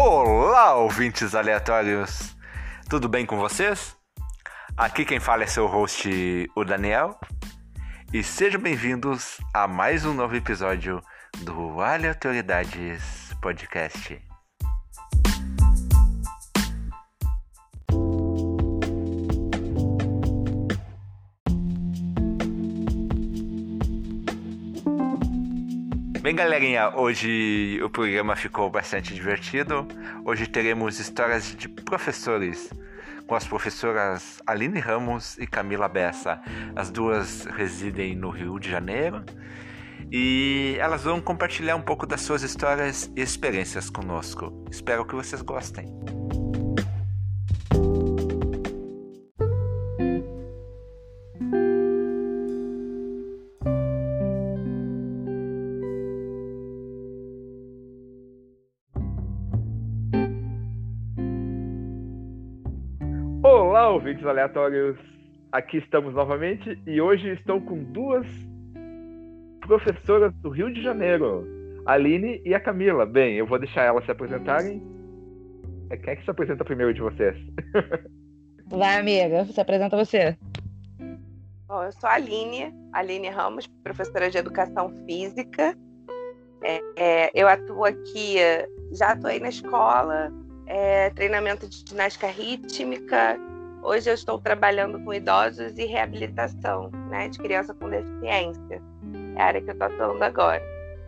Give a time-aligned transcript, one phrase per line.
[0.00, 2.36] Olá, ouvintes aleatórios!
[2.88, 3.96] Tudo bem com vocês?
[4.76, 6.08] Aqui quem fala é seu host,
[6.54, 7.18] o Daniel.
[8.12, 11.02] E sejam bem-vindos a mais um novo episódio
[11.38, 14.27] do Aleatoriedades Podcast.
[26.38, 29.88] Galerinha, hoje o programa ficou bastante divertido.
[30.24, 32.70] Hoje teremos histórias de professores
[33.26, 36.40] com as professoras Aline Ramos e Camila Bessa.
[36.76, 39.24] As duas residem no Rio de Janeiro
[40.12, 44.64] e elas vão compartilhar um pouco das suas histórias e experiências conosco.
[44.70, 45.86] Espero que vocês gostem.
[64.18, 64.96] Ouvintes aleatórios!
[65.52, 68.26] Aqui estamos novamente e hoje estou com duas
[69.60, 71.46] professoras do Rio de Janeiro,
[71.86, 73.06] a Aline e a Camila.
[73.06, 74.82] Bem, eu vou deixar elas se apresentarem.
[75.90, 77.36] É, quem é que se apresenta primeiro de vocês?
[78.66, 80.36] Vai, amiga, se apresenta você.
[81.66, 85.76] Bom, eu sou a Aline, Aline Ramos, professora de Educação Física.
[86.62, 88.36] É, é, eu atuo aqui,
[88.92, 90.32] já atuei na escola,
[90.66, 93.38] é, treinamento de ginástica rítmica.
[93.82, 98.82] Hoje eu estou trabalhando com idosos e reabilitação né, de criança com deficiência.
[99.36, 100.62] É a área que eu estou atuando agora.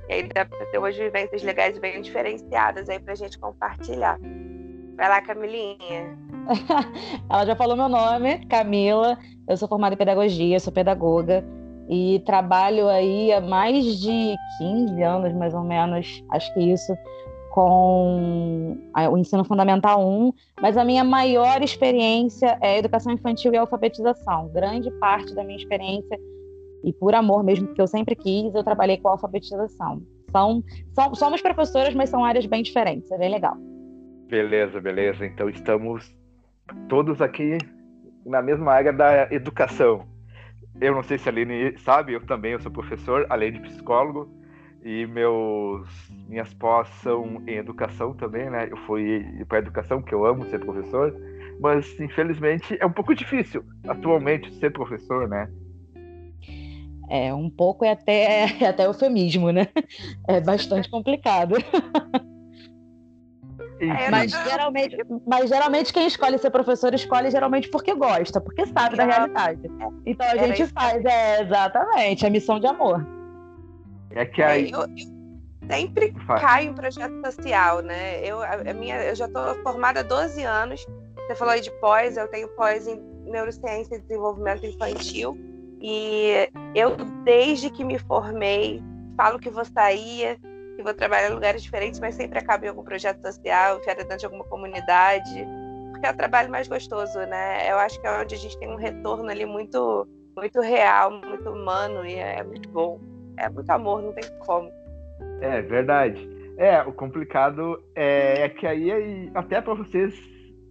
[0.09, 4.19] E aí dá para ter umas vivências legais bem diferenciadas aí para a gente compartilhar.
[4.97, 6.19] Vai lá, Camilinha.
[7.29, 9.19] Ela já falou meu nome, Camila.
[9.49, 11.45] Eu sou formada em pedagogia, sou pedagoga
[11.93, 16.97] e trabalho aí há mais de 15 anos, mais ou menos, acho que isso,
[17.51, 24.49] com o ensino fundamental 1, mas a minha maior experiência é educação infantil e alfabetização.
[24.53, 26.19] Grande parte da minha experiência,
[26.83, 30.03] e por amor mesmo, que eu sempre quis, eu trabalhei com alfabetização.
[30.31, 30.63] São,
[30.95, 33.57] são, somos professoras, mas são áreas bem diferentes, é bem legal.
[34.29, 35.27] Beleza, beleza.
[35.27, 36.15] Então estamos
[36.89, 37.59] todos aqui
[38.25, 40.07] na mesma área da educação.
[40.81, 44.40] Eu não sei se a Aline sabe, eu também eu sou professor, além de psicólogo
[44.85, 45.89] e meus
[46.29, 48.69] minhas pós são em educação também, né?
[48.71, 51.15] Eu fui para educação, que eu amo ser professor,
[51.61, 55.51] mas infelizmente é um pouco difícil atualmente ser professor, né?
[57.09, 59.69] É, um pouco é até, é até eufemismo, né?
[60.29, 61.57] É bastante complicado.
[63.81, 68.95] É, mas, geralmente, mas geralmente quem escolhe ser professor escolhe geralmente porque gosta, porque sabe
[68.95, 69.61] da realidade.
[70.05, 73.20] Então a gente faz, é, exatamente, a missão de amor.
[74.11, 74.71] É que aí.
[74.71, 75.21] Eu, eu
[75.71, 78.25] sempre caio em projeto social, né?
[78.25, 80.85] Eu, a, minha, eu já estou formada há 12 anos.
[81.27, 85.39] Você falou aí de pós, eu tenho pós em neurociência e desenvolvimento infantil.
[85.81, 88.83] E eu, desde que me formei,
[89.17, 90.39] falo que vou sair,
[90.77, 94.25] que vou trabalhar em lugares diferentes, mas sempre acabo em algum projeto social, dentro de
[94.27, 95.47] alguma comunidade,
[95.93, 97.71] porque é o trabalho mais gostoso, né?
[97.71, 100.07] Eu acho que é onde a gente tem um retorno ali muito,
[100.37, 102.99] muito real, muito humano e é muito bom
[103.41, 104.71] é muito amor, não tem como.
[105.41, 106.29] É verdade.
[106.57, 110.15] É, o complicado é, é que aí, aí até para vocês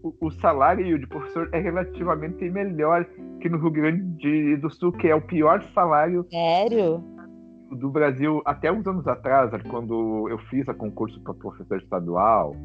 [0.04, 3.06] o, o, salário de professor é relativamente melhor
[3.42, 6.26] que no Rio Grande do Sul, que é o pior salário.
[6.30, 7.04] Sério?
[7.72, 12.56] Do Brasil até uns anos atrás, quando eu fiz a concurso para professor estadual,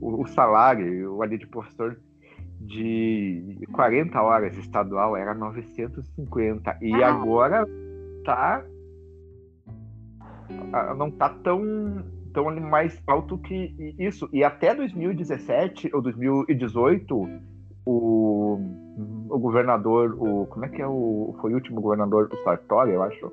[0.00, 1.98] o, o salário ali de professor
[2.60, 7.08] de 40 horas estadual era 950 e ah.
[7.08, 7.66] agora
[8.24, 8.62] tá
[10.96, 14.28] não está tão, tão mais alto que isso.
[14.32, 17.28] E até 2017 ou 2018,
[17.86, 18.58] o,
[19.28, 23.02] o governador, o como é que é o foi o último governador, o Sartori, eu
[23.02, 23.32] acho.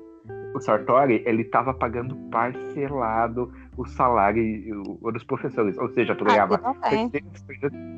[0.54, 4.82] O Sartori, ele estava pagando parcelado o salário
[5.12, 6.60] dos professores, ou seja, tu ganhava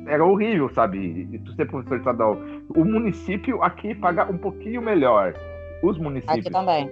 [0.05, 1.27] era horrível, sabe?
[1.31, 2.37] E tu ser professor estadual.
[2.75, 5.33] O município aqui paga um pouquinho melhor.
[5.81, 6.45] Os municípios.
[6.45, 6.91] Aqui também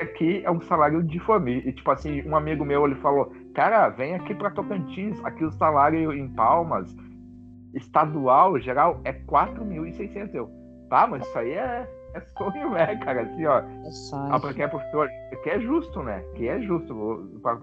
[0.00, 1.68] aqui é um salário de família.
[1.68, 5.52] E, tipo assim, um amigo meu, ele falou, cara, vem aqui para Tocantins, aqui o
[5.52, 6.94] salário em Palmas,
[7.74, 10.34] estadual, geral, é 4.600.
[10.34, 10.50] Eu,
[10.88, 13.22] tá, mas isso aí é, é sonho, né, cara?
[13.22, 13.58] Assim, ó.
[13.58, 13.74] É.
[14.30, 15.08] Ah, pra quem é professor,
[15.42, 16.24] que é justo, né?
[16.34, 17.58] Que é justo pra,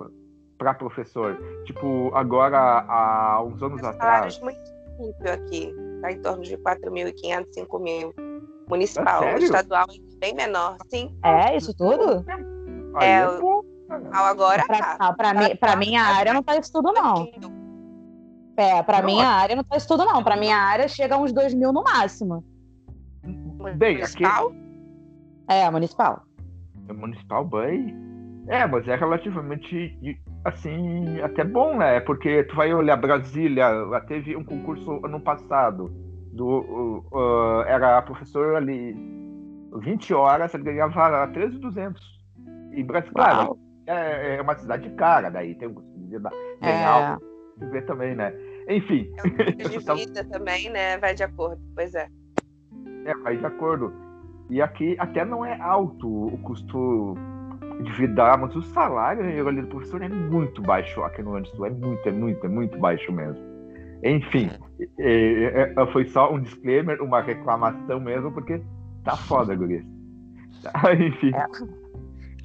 [0.58, 1.38] pra professor.
[1.66, 4.40] Tipo, agora, há uns anos Os atrás...
[4.40, 8.14] município aqui, tá em torno de 4.500, 5.000
[8.70, 9.24] municipal.
[9.24, 9.86] É estadual
[10.20, 11.16] bem menor, sim.
[11.24, 12.26] É, isso tudo?
[13.00, 13.28] É, é
[14.12, 15.14] agora pra, tá.
[15.14, 17.30] Pra, pra, mim, pra minha área não tá isso tudo, não.
[18.58, 20.24] É, para minha área não tá isso tudo, não.
[20.24, 22.44] Para minha área chega a uns 2 mil no máximo.
[23.78, 24.48] Bem, municipal?
[24.48, 24.58] Aqui...
[25.48, 26.24] É, municipal.
[26.88, 27.96] É municipal, bem.
[28.48, 32.00] É, mas é relativamente, assim, até bom, né?
[32.02, 33.68] Porque tu vai olhar Brasília,
[34.08, 35.92] teve um concurso ano passado,
[36.32, 38.94] do, uh, era professor ali,
[39.80, 42.02] 20 horas, ele ganhava 13,200.
[42.74, 46.30] E Brasília, claro, é, é, uma cidade cara, daí tem um custo de vida
[46.62, 46.86] bem é.
[46.86, 47.26] alto,
[47.72, 48.34] ver também, né?
[48.68, 49.12] Enfim.
[49.18, 50.98] É um de vida também, né?
[50.98, 52.08] Vai de acordo, pois é.
[53.06, 53.94] É, vai de acordo.
[54.50, 57.16] E aqui até não é alto o custo
[57.84, 61.52] de vida, mas o salário ali do professor é muito baixo aqui no Rio Grande
[61.52, 61.66] do Sul.
[61.66, 63.56] É muito, é muito, é muito baixo mesmo.
[64.04, 64.50] Enfim,
[65.00, 68.62] é, é, é, foi só um disclaimer, uma reclamação mesmo, porque
[69.06, 69.86] tá foda, Guris.
[70.62, 71.32] Tá, enfim.
[71.34, 71.46] É.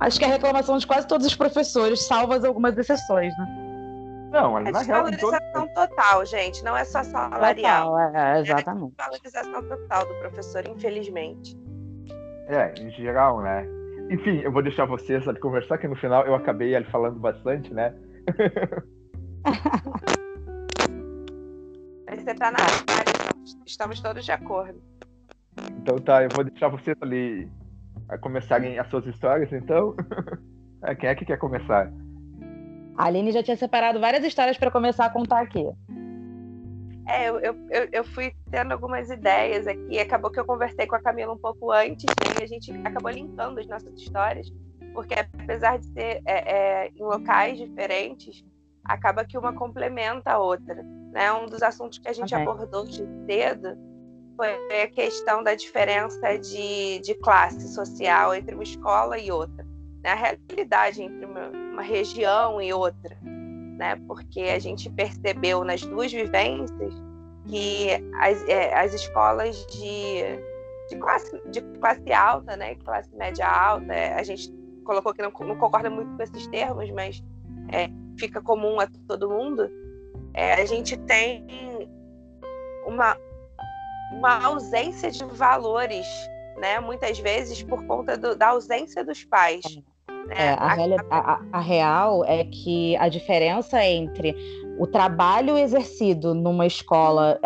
[0.00, 3.66] Acho que é a reclamação de quase todos os professores, salvas algumas exceções, né?
[4.32, 5.88] Não, é desvalorização todo...
[5.88, 6.62] total, gente.
[6.62, 7.88] Não é só salarial.
[7.90, 8.92] Total, é, exatamente.
[8.92, 11.58] É desvalorização total do professor, infelizmente.
[12.46, 13.66] É, em geral, né?
[14.10, 17.94] Enfim, eu vou deixar vocês conversar, que no final eu acabei ali falando bastante, né?
[22.10, 23.32] Você tá na área,
[23.66, 24.80] estamos todos de acordo.
[25.82, 27.48] Então tá, eu vou deixar vocês ali
[28.08, 29.94] a começarem as suas histórias, então.
[30.82, 31.92] É, quem é que quer começar?
[32.96, 35.62] A Aline já tinha separado várias histórias para começar a contar aqui.
[37.06, 39.98] É, eu, eu, eu fui tendo algumas ideias aqui.
[39.98, 43.10] Acabou que eu conversei com a Camila um pouco antes né, e a gente acabou
[43.10, 44.50] linkando as nossas histórias,
[44.94, 48.44] porque apesar de ser é, é, em locais diferentes,
[48.84, 50.82] acaba que uma complementa a outra.
[51.12, 51.32] Né?
[51.32, 52.46] Um dos assuntos que a gente okay.
[52.46, 53.76] abordou de cedo
[54.40, 59.66] foi a questão da diferença de, de classe social entre uma escola e outra.
[60.02, 60.10] Né?
[60.10, 63.18] A realidade entre uma, uma região e outra
[63.80, 63.96] né?
[64.06, 66.94] Porque a gente percebeu nas duas vivências
[67.48, 67.88] que
[68.20, 70.22] as, é, as escolas de,
[70.90, 72.74] de, classe, de classe alta, né?
[72.74, 74.52] Classe média alta, é, a gente
[74.84, 77.24] colocou que não, não, concorda muito com esses termos, mas
[77.72, 77.88] é,
[78.18, 79.70] fica comum a todo mundo.
[80.34, 81.46] É, a gente tem
[82.84, 83.16] uma,
[84.10, 86.06] uma ausência de valores,
[86.56, 86.80] né?
[86.80, 89.64] Muitas vezes por conta do, da ausência dos pais.
[90.30, 90.76] É, é, a,
[91.10, 94.34] a, a, real é que a diferença entre
[94.80, 97.38] o trabalho exercido numa escola,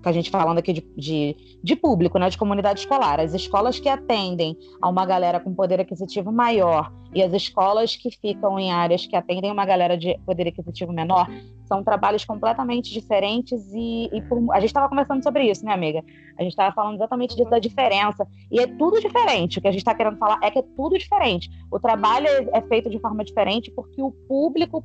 [0.00, 3.80] que a gente falando aqui de, de, de, público, né, de comunidade escolar, as escolas
[3.80, 8.70] que atendem a uma galera com poder aquisitivo maior e as escolas que ficam em
[8.70, 11.28] áreas que atendem uma galera de poder aquisitivo menor,
[11.64, 16.04] são trabalhos completamente diferentes e, e por, a gente estava conversando sobre isso, né, amiga?
[16.38, 18.28] A gente estava falando exatamente disso, da diferença.
[18.48, 19.58] E é tudo diferente.
[19.58, 21.50] O que a gente está querendo falar é que é tudo diferente.
[21.68, 24.84] O trabalho é, é feito de forma diferente porque o público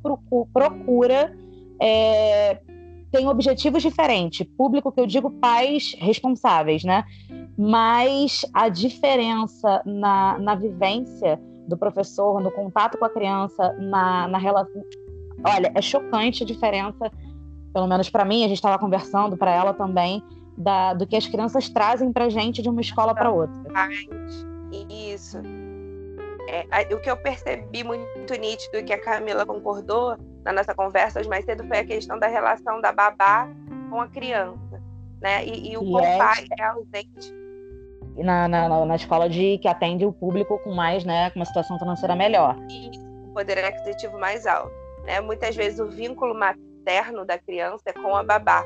[0.52, 1.36] procura.
[1.84, 2.60] É,
[3.10, 4.46] tem objetivos diferentes.
[4.56, 7.04] Público que eu digo pais responsáveis, né?
[7.58, 14.38] Mas a diferença na, na vivência do professor, no contato com a criança, na, na
[14.38, 14.82] relação.
[15.44, 17.10] Olha, é chocante a diferença,
[17.74, 20.22] pelo menos para mim, a gente estava conversando para ela também,
[20.56, 23.60] da, do que as crianças trazem para gente de uma escola para outra.
[24.88, 25.38] Isso.
[26.48, 31.20] É, o que eu percebi muito nítido e que a Camila concordou na nossa conversa
[31.20, 33.48] hoje mais cedo foi a questão da relação da babá
[33.88, 34.82] com a criança,
[35.20, 35.44] né?
[35.44, 36.18] E, e o e é...
[36.18, 37.34] pai é ausente.
[38.16, 41.78] Na, na, na escola de que atende o público com mais, né, com uma situação
[41.78, 42.56] financeira melhor.
[42.68, 42.90] E
[43.24, 44.72] o poder aquisitivo mais alto.
[45.04, 45.20] Né?
[45.20, 48.62] Muitas vezes o vínculo materno da criança é com a babá,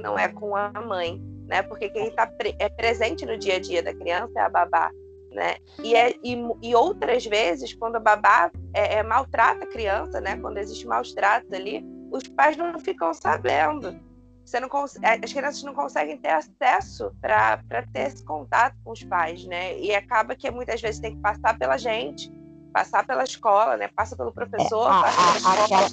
[0.00, 1.62] não é com a mãe, né?
[1.62, 4.90] Porque quem está pre é presente no dia a dia da criança é a babá,
[5.32, 5.56] né?
[5.82, 10.36] E, é, e, e outras vezes, quando a babá é, é, maltrata a criança, né?
[10.38, 13.98] Quando existe maus tratos ali, os pais não ficam sabendo.
[14.44, 19.44] Você não as crianças não conseguem ter acesso para ter esse contato com os pais,
[19.44, 19.78] né?
[19.78, 22.32] E acaba que muitas vezes tem que passar pela gente
[22.72, 23.88] passar pela escola, né?
[23.94, 25.88] Passa pelo professor, é, a, passa a, aquela,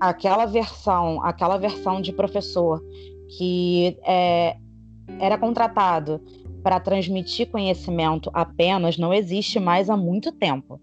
[0.00, 2.82] aquela, versão, aquela versão de professor
[3.36, 4.56] que é,
[5.20, 6.20] era contratado
[6.62, 10.80] para transmitir conhecimento apenas não existe mais há muito tempo.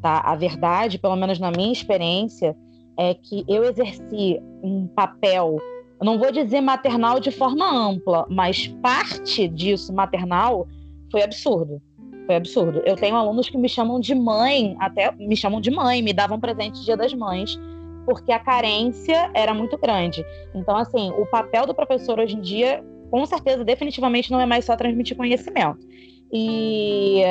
[0.00, 0.20] Tá?
[0.20, 2.56] A verdade, pelo menos na minha experiência,
[2.96, 5.58] é que eu exerci um papel,
[6.00, 10.66] não vou dizer maternal de forma ampla, mas parte disso maternal
[11.10, 11.80] foi absurdo.
[12.26, 12.82] Foi absurdo.
[12.84, 16.40] Eu tenho alunos que me chamam de mãe, até me chamam de mãe, me davam
[16.40, 17.58] presente Dia das Mães,
[18.04, 20.24] porque a carência era muito grande.
[20.54, 24.64] Então, assim, o papel do professor hoje em dia, com certeza, definitivamente não é mais
[24.64, 25.86] só transmitir conhecimento.
[26.32, 27.22] E,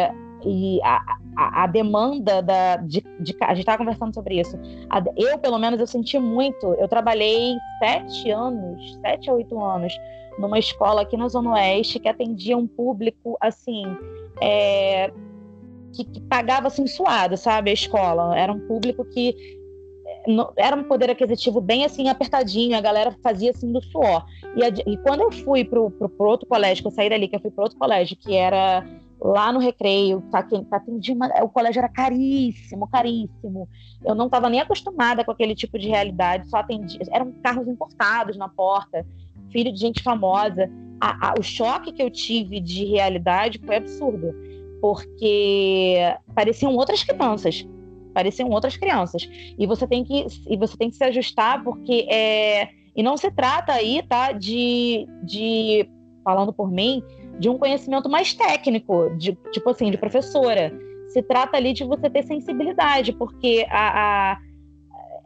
[0.46, 4.58] e a, a, a, demanda da, de, de, a gente estava conversando sobre isso.
[4.89, 6.65] A, eu, pelo menos, eu senti muito.
[6.75, 9.94] Eu trabalhei sete anos, sete a oito anos,
[10.39, 13.84] numa escola aqui na Zona Oeste que atendia um público assim.
[14.41, 15.12] É,
[15.94, 17.70] que, que, pagava assim suado, sabe?
[17.70, 18.38] A escola.
[18.38, 19.36] Era um público que
[20.58, 24.25] era um poder aquisitivo bem assim apertadinho, a galera fazia assim do suor.
[24.55, 27.27] E, a, e quando eu fui pro, pro, pro, outro colégio, que eu saí dali,
[27.27, 28.86] que eu fui pro outro colégio, que era
[29.20, 33.67] lá no recreio, tá, tá uma, o colégio era caríssimo, caríssimo.
[34.03, 38.38] Eu não estava nem acostumada com aquele tipo de realidade, só atendia, eram carros importados
[38.38, 39.05] na porta,
[39.51, 40.70] filho de gente famosa.
[41.00, 44.34] A, a, o choque que eu tive de realidade foi absurdo,
[44.82, 45.98] porque
[46.34, 47.65] pareciam outras crianças
[48.16, 49.30] pareciam outras crianças.
[49.60, 52.70] E você tem que, e você tem que se ajustar, porque é.
[52.96, 55.86] E não se trata aí, tá, de, de
[56.24, 57.04] falando por mim,
[57.38, 60.72] de um conhecimento mais técnico, de tipo assim, de professora.
[61.10, 64.38] Se trata ali de você ter sensibilidade, porque a, a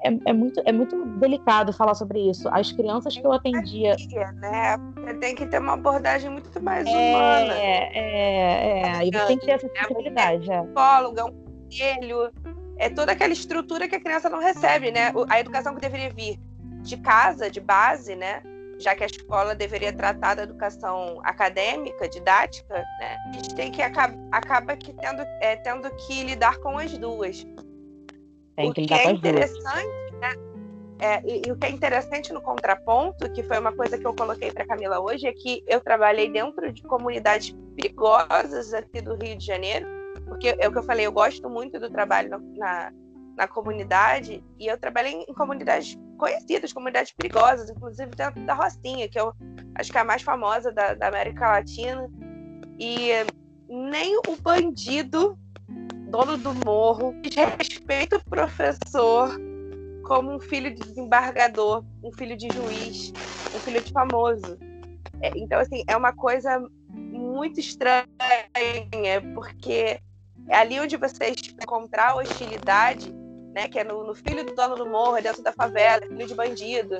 [0.04, 2.48] é, é, muito, é muito delicado falar sobre isso.
[2.50, 3.96] As crianças que eu atendia.
[4.36, 4.78] Né?
[5.20, 7.54] Tem que ter uma abordagem muito mais é, humana.
[7.54, 9.08] É, é, é.
[9.08, 10.52] E você tem que ter essa é sensibilidade.
[10.52, 12.32] É um psicólogo, é um conselho,
[12.80, 15.12] é toda aquela estrutura que a criança não recebe, né?
[15.28, 16.40] A educação que deveria vir
[16.82, 18.42] de casa, de base, né?
[18.80, 23.18] Já que a escola deveria tratar da educação acadêmica, didática, né?
[23.28, 27.46] A gente tem que acaba, acaba que tendo, é, tendo que lidar com as duas.
[28.56, 30.34] Tem que o que é interessante, né?
[31.02, 34.14] É, e, e, o que é interessante no contraponto, que foi uma coisa que eu
[34.14, 39.38] coloquei para Camila hoje, é que eu trabalhei dentro de comunidades perigosas aqui do Rio
[39.38, 39.88] de Janeiro,
[40.30, 42.94] porque é o que eu falei, eu gosto muito do trabalho na,
[43.36, 49.20] na, comunidade e eu trabalhei em comunidades conhecidas, comunidades perigosas, inclusive dentro da Rocinha, que
[49.20, 49.34] eu
[49.76, 52.10] acho que é a mais famosa da, da América Latina.
[52.78, 53.10] E
[53.68, 55.38] nem o bandido,
[56.10, 57.14] dono do morro,
[57.58, 59.30] respeita o professor
[60.04, 63.14] como um filho de desembargador, um filho de juiz,
[63.56, 64.58] um filho de famoso.
[65.22, 66.60] É, então, assim, é uma coisa
[66.90, 68.08] muito estranha,
[69.36, 70.00] porque
[70.50, 73.14] é ali onde vocês encontrar hostilidade,
[73.54, 76.28] né, que é no, no, filho do dono do morro, é dentro da favela, filho
[76.28, 77.00] de bandido.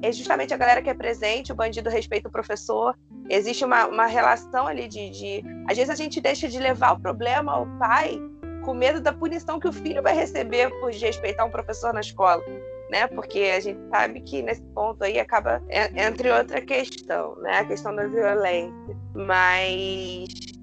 [0.00, 2.96] É justamente a galera que é presente, o bandido respeita o professor.
[3.28, 5.44] Existe uma, uma relação ali de, de.
[5.68, 8.18] Às vezes a gente deixa de levar o problema ao pai
[8.64, 12.42] com medo da punição que o filho vai receber por respeitar um professor na escola.
[12.90, 13.06] Né?
[13.08, 15.62] Porque a gente sabe que nesse ponto aí acaba
[15.94, 17.58] entre outra questão, né?
[17.58, 18.96] A questão da violência.
[19.14, 20.57] Mas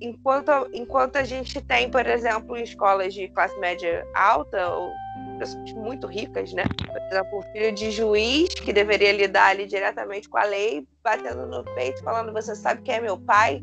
[0.00, 4.92] enquanto, enquanto a gente tem, por exemplo, escolas de classe média alta, ou
[5.38, 6.64] pessoas muito ricas, né?
[6.86, 11.46] Por exemplo, o filho de juiz, que deveria lidar ali diretamente com a lei, batendo
[11.46, 13.62] no peito, falando: Você sabe quem é meu pai?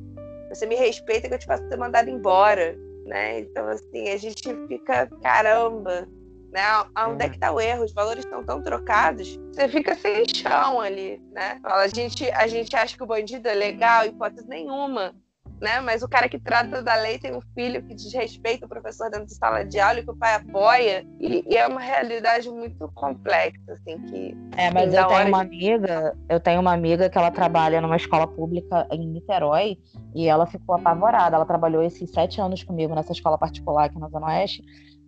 [0.50, 3.40] Você me respeita que eu te faço ser mandado embora, né?
[3.40, 6.08] Então, assim, a gente fica: caramba,
[6.52, 6.62] né?
[7.08, 7.84] Onde é que está o erro?
[7.84, 11.60] Os valores estão tão trocados, você fica sem chão ali, né?
[11.64, 15.14] A gente, a gente acha que o bandido é legal, hipótese nenhuma
[15.62, 15.80] né?
[15.80, 19.28] Mas o cara que trata da lei tem um filho que desrespeita o professor dentro
[19.28, 21.06] de sala de aula e que o pai apoia.
[21.20, 24.36] E, e é uma realidade muito complexa, assim, que.
[24.58, 25.56] É, mas eu tenho uma de...
[25.56, 29.78] amiga, eu tenho uma amiga que ela trabalha numa escola pública em Niterói
[30.16, 31.36] e ela ficou apavorada.
[31.36, 34.64] Ela trabalhou esses sete anos comigo nessa escola particular aqui na Zona Oeste.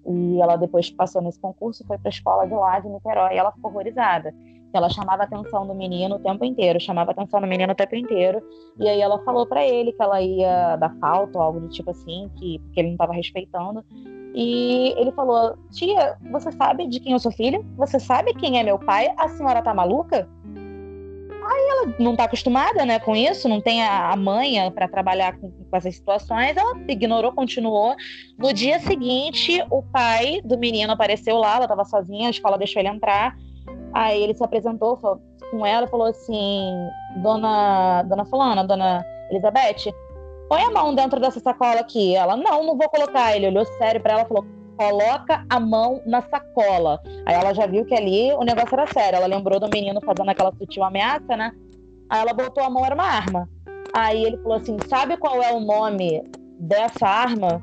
[0.06, 3.38] E ela depois passou nesse concurso, foi para a escola de lá de Niterói e
[3.38, 4.34] ela ficou horrorizada
[4.78, 7.76] ela chamava a atenção do menino o tempo inteiro, chamava a atenção do menino o
[7.76, 8.42] tempo inteiro.
[8.80, 11.92] E aí ela falou para ele que ela ia dar falta ou algo do tipo
[11.92, 13.84] assim, que porque ele não estava respeitando.
[14.36, 17.64] E ele falou: "Tia, você sabe de quem eu sou filha?
[17.78, 19.14] Você sabe quem é meu pai?
[19.18, 20.28] A senhora tá maluca?"
[21.46, 25.38] Aí ela não tá acostumada, né, com isso, não tem a, a manha para trabalhar
[25.38, 27.96] com, com, essas situações, ela ignorou, continuou.
[28.38, 32.82] No dia seguinte, o pai do menino apareceu lá, ela estava sozinha, a escola deixou
[32.82, 33.36] ele entrar.
[33.94, 36.74] Aí ele se apresentou falou, com ela falou assim:
[37.18, 39.94] Dona, dona Fulana, Dona Elizabeth,
[40.50, 42.16] põe a mão dentro dessa sacola aqui.
[42.16, 43.36] Ela, não, não vou colocar.
[43.36, 47.00] Ele olhou sério para ela e falou: coloca a mão na sacola.
[47.26, 49.18] Aí ela já viu que ali o negócio era sério.
[49.18, 51.52] Ela lembrou do menino fazendo aquela sutil ameaça, né?
[52.10, 53.48] Aí ela botou a mão, era uma arma.
[53.94, 56.24] Aí ele falou assim: sabe qual é o nome
[56.60, 57.62] dessa arma?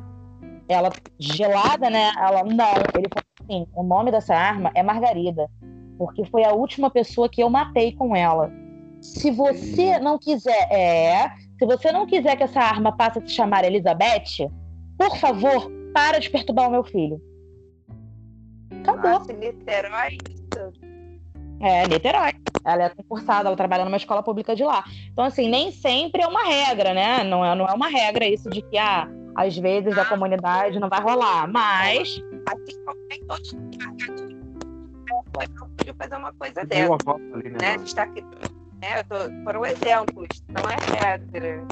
[0.69, 2.12] Ela, gelada, né?
[2.16, 2.75] Ela, não.
[2.97, 5.49] Ele falou assim: o nome dessa arma é Margarida
[6.00, 8.50] porque foi a última pessoa que eu matei com ela.
[9.02, 11.28] Se você não quiser, é,
[11.59, 14.50] se você não quiser que essa arma passe a se chamar Elizabeth,
[14.97, 17.21] por favor, para de perturbar o meu filho.
[18.80, 19.11] Acabou.
[19.11, 20.16] Nossa, Niterói.
[21.61, 22.33] É, Niterói.
[22.64, 24.83] Ela é concursada, ela trabalha numa escola pública de lá.
[25.12, 27.23] Então, assim, nem sempre é uma regra, né?
[27.25, 30.88] Não é, não é uma regra isso de que, ah, às vezes a comunidade não
[30.88, 32.23] vai rolar, mas.
[32.47, 34.30] Assim como tem todos
[35.35, 35.47] foi
[35.95, 36.97] fazer uma coisa dessa.
[37.35, 37.59] Ali, né?
[37.61, 37.77] né?
[37.77, 38.23] Está aqui,
[38.81, 39.03] né?
[39.09, 41.65] Tô, foram exemplos, não é regra.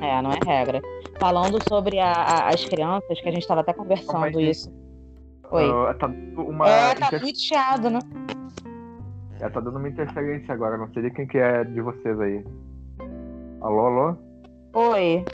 [0.00, 0.80] É, não é regra.
[1.18, 4.72] Falando sobre a, a, as crianças, que a gente estava até conversando isso.
[5.50, 5.68] Oi.
[5.68, 7.22] Uh, tá uma é, tá inter...
[7.22, 7.98] muito chiado, né?
[9.40, 10.76] É, tá dando uma interferência agora.
[10.76, 12.44] Não sei de quem que é de vocês aí.
[13.60, 14.16] Alô, alô?
[14.74, 15.24] Oi.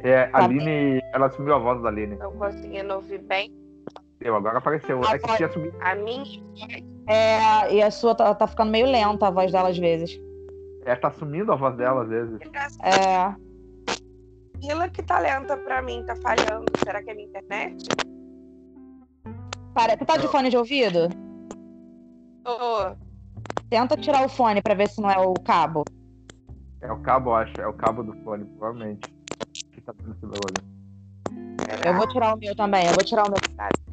[0.00, 1.00] É, a tá Aline, bem.
[1.14, 2.16] ela assumiu a voz da Aline.
[2.16, 3.50] Não conseguindo ouvir bem.
[4.24, 5.04] Deu, agora apareceu.
[5.04, 5.76] A é que tinha sumido.
[5.82, 6.24] A minha.
[7.06, 10.18] É, e a sua tá, tá, ficando meio lenta a voz dela às vezes.
[10.86, 12.40] É, tá sumindo a voz dela às vezes.
[12.82, 13.34] É.
[14.56, 16.64] Aquilo que tá lenta pra mim, tá falhando.
[16.82, 17.86] Será que é minha internet?
[19.74, 21.10] Para, tu tá de fone de ouvido?
[22.42, 22.96] Tô.
[23.68, 25.84] Tenta tirar o fone pra ver se não é o cabo.
[26.80, 27.60] É o cabo, acho.
[27.60, 29.14] É o cabo do fone, provavelmente.
[29.70, 30.74] Que tá dando esse barulho.
[31.84, 32.86] Eu vou tirar o meu também.
[32.86, 33.83] Eu vou tirar o meu.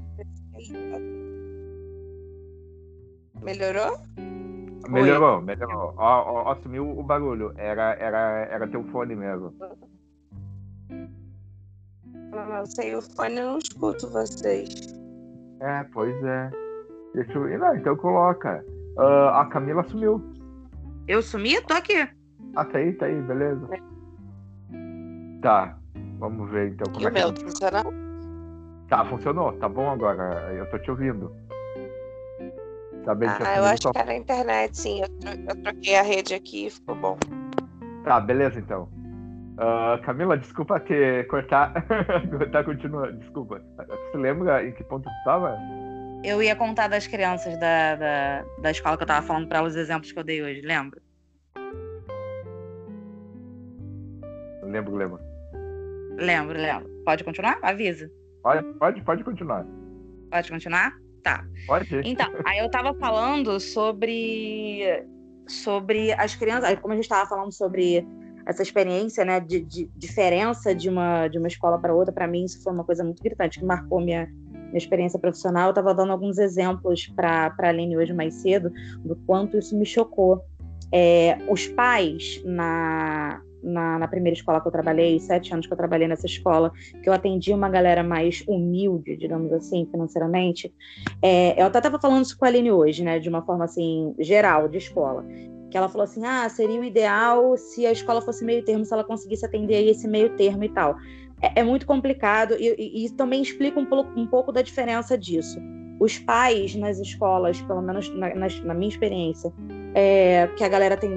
[3.41, 3.98] Melhorou?
[4.89, 5.44] Melhorou, Oi.
[5.44, 5.94] melhorou.
[5.98, 7.53] Ó, ó, ó, sumiu o barulho.
[7.58, 9.53] Era, era, era teu fone mesmo.
[12.32, 14.94] Não, sem o fone eu não escuto vocês.
[15.60, 16.50] É, pois é.
[17.13, 17.60] Deixa eu...
[17.60, 18.63] Não, então coloca.
[18.98, 20.22] Uh, a Camila sumiu.
[21.08, 21.62] Eu sumi?
[21.62, 22.08] Tô aqui.
[22.56, 23.68] Ah, tá aí, tá aí, beleza.
[25.41, 25.77] Tá,
[26.20, 27.44] vamos ver então como e é o meu, que...
[28.91, 30.53] Tá, funcionou, tá bom agora.
[30.53, 31.33] Eu tô te ouvindo.
[33.05, 35.01] Tá bem, ah, eu acho que era a internet, sim.
[35.01, 37.17] Eu, troquei a rede aqui e ficou bom.
[38.03, 38.89] Tá, beleza então.
[39.53, 41.74] Uh, Camila, desculpa te cortar.
[42.51, 43.13] tá, continua.
[43.13, 43.63] Desculpa.
[43.88, 45.57] Você lembra em que ponto tu estava?
[46.21, 49.71] Eu ia contar das crianças da, da, da escola que eu tava falando para elas
[49.71, 51.01] os exemplos que eu dei hoje, lembra?
[54.63, 55.19] Lembro, lembro.
[56.17, 56.89] Lembro, lembro.
[57.05, 57.57] Pode continuar?
[57.62, 58.12] Avisa.
[58.41, 59.65] Pode, pode, pode continuar.
[60.29, 60.93] Pode continuar?
[61.23, 61.45] Tá.
[61.67, 62.01] Pode.
[62.04, 65.06] Então, aí eu tava falando sobre
[65.47, 68.08] sobre as crianças, como a gente estava falando sobre
[68.45, 72.45] essa experiência, né, de, de, diferença de uma de uma escola para outra, para mim
[72.45, 75.65] isso foi uma coisa muito gritante que marcou minha minha experiência profissional.
[75.65, 78.71] Eu estava dando alguns exemplos para para Aline hoje mais cedo
[79.04, 80.41] do quanto isso me chocou.
[80.93, 85.78] É, os pais na na, na, primeira escola que eu trabalhei, sete anos que eu
[85.78, 86.71] trabalhei nessa escola,
[87.02, 90.74] que eu atendi uma galera mais humilde, digamos assim, financeiramente.
[91.21, 94.13] É, eu até estava falando isso com a Aline hoje, né, de uma forma assim,
[94.19, 95.26] geral, de escola.
[95.69, 98.93] Que ela falou assim: ah, seria o ideal se a escola fosse meio termo, se
[98.93, 100.95] ela conseguisse atender esse meio termo e tal.
[101.41, 105.60] É, é muito complicado e, e, e também explica um, um pouco da diferença disso
[106.02, 109.54] os pais nas escolas, pelo menos na, na, na minha experiência,
[109.93, 111.12] é, que a galera tem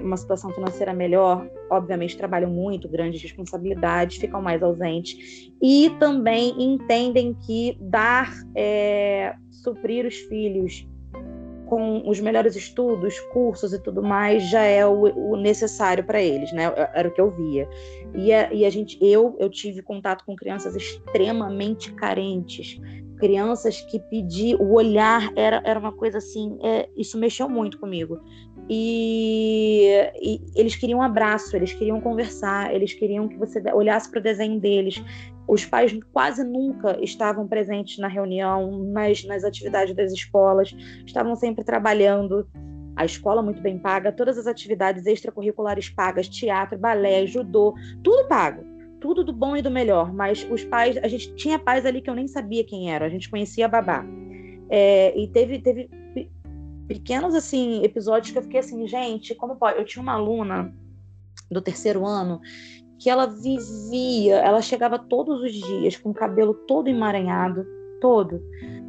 [0.00, 7.34] uma situação financeira melhor, obviamente trabalham muito, grandes responsabilidades, ficam mais ausentes e também entendem
[7.34, 10.86] que dar, é, suprir os filhos
[11.66, 16.52] com os melhores estudos, cursos e tudo mais já é o, o necessário para eles,
[16.52, 16.64] né?
[16.94, 17.68] Era o que eu via.
[18.14, 22.78] E a, e a gente, eu, eu tive contato com crianças extremamente carentes,
[23.16, 28.20] crianças que pedi o olhar era, era uma coisa assim, é, isso mexeu muito comigo.
[28.68, 34.20] E, e, eles queriam um abraço, eles queriam conversar, eles queriam que você olhasse para
[34.20, 35.02] o desenho deles.
[35.46, 38.84] Os pais quase nunca estavam presentes na reunião,
[39.26, 40.74] nas atividades das escolas,
[41.06, 42.48] estavam sempre trabalhando.
[42.96, 48.73] A escola muito bem paga, todas as atividades extracurriculares pagas, teatro, balé, judô, tudo pago
[49.04, 52.08] tudo do bom e do melhor, mas os pais, a gente tinha pais ali que
[52.08, 54.02] eu nem sabia quem era, a gente conhecia a babá.
[54.70, 55.90] É, e teve, teve
[56.88, 59.78] pequenos assim episódios que eu fiquei assim, gente, como pode?
[59.78, 60.74] Eu tinha uma aluna
[61.50, 62.40] do terceiro ano
[62.98, 67.66] que ela vivia, ela chegava todos os dias com o cabelo todo emaranhado,
[68.00, 68.40] todo.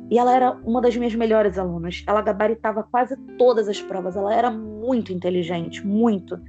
[0.10, 2.06] E ela era uma das minhas melhores alunas.
[2.08, 4.15] Ela gabaritava quase todas as provas.
[4.15, 6.39] Ela era muito inteligente, muito.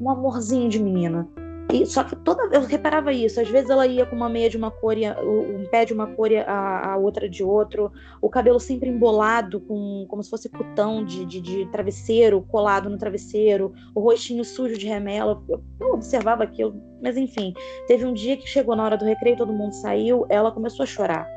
[0.00, 1.28] Um amorzinho de menina.
[1.72, 3.40] E, só que toda eu reparava isso.
[3.40, 6.06] Às vezes ela ia com uma meia de uma cor, e um pé de uma
[6.06, 10.48] cor e a, a outra de outro, o cabelo sempre embolado, com, como se fosse
[10.48, 15.42] cutão de, de, de travesseiro, colado no travesseiro, o rostinho sujo de remela.
[15.48, 17.52] Eu, eu observava aquilo, mas enfim.
[17.86, 20.86] Teve um dia que chegou na hora do recreio, todo mundo saiu, ela começou a
[20.86, 21.35] chorar.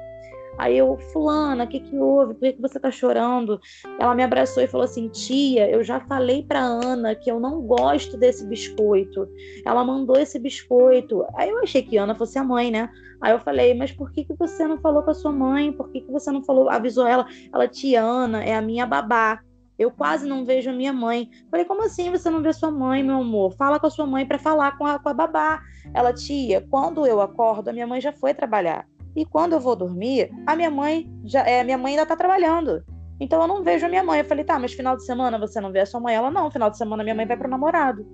[0.59, 2.33] Aí eu, fulana, o que que houve?
[2.33, 3.61] Por que, que você tá chorando?
[3.97, 7.61] Ela me abraçou e falou assim, tia, eu já falei pra Ana que eu não
[7.61, 9.25] gosto desse biscoito.
[9.65, 11.25] Ela mandou esse biscoito.
[11.35, 12.89] Aí eu achei que Ana fosse a mãe, né?
[13.21, 15.71] Aí eu falei, mas por que, que você não falou com a sua mãe?
[15.71, 17.25] Por que, que você não falou, avisou ela?
[17.53, 19.39] Ela, tia Ana, é a minha babá.
[19.77, 21.29] Eu quase não vejo a minha mãe.
[21.49, 23.55] Falei, como assim você não vê sua mãe, meu amor?
[23.55, 25.61] Fala com a sua mãe para falar com a, com a babá.
[25.93, 28.85] Ela, tia, quando eu acordo, a minha mãe já foi trabalhar.
[29.19, 32.81] E quando eu vou dormir, a minha mãe já é, minha mãe ainda tá trabalhando.
[33.19, 34.19] Então eu não vejo a minha mãe.
[34.21, 36.15] Eu falei, tá, mas final de semana você não vê a sua mãe?
[36.15, 38.07] Ela, não, final de semana minha mãe vai pro namorado.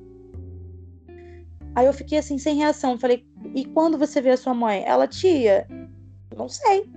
[1.75, 2.97] Aí eu fiquei assim, sem reação.
[2.97, 4.83] Falei, e quando você vê a sua mãe?
[4.83, 5.67] Ela, tia,
[6.35, 6.89] não sei.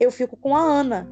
[0.00, 1.06] Eu fico com a Ana.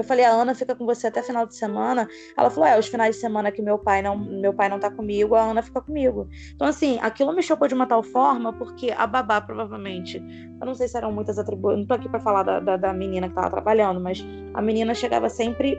[0.00, 2.08] Eu falei, a Ana fica com você até final de semana.
[2.34, 4.90] Ela falou, é, os finais de semana que meu pai não, meu pai não tá
[4.90, 6.26] comigo, a Ana fica comigo.
[6.54, 10.16] Então, assim, aquilo me chocou de uma tal forma, porque a babá, provavelmente,
[10.58, 12.92] eu não sei se eram muitas atribuições, não tô aqui para falar da, da, da
[12.94, 15.78] menina que tava trabalhando, mas a menina chegava sempre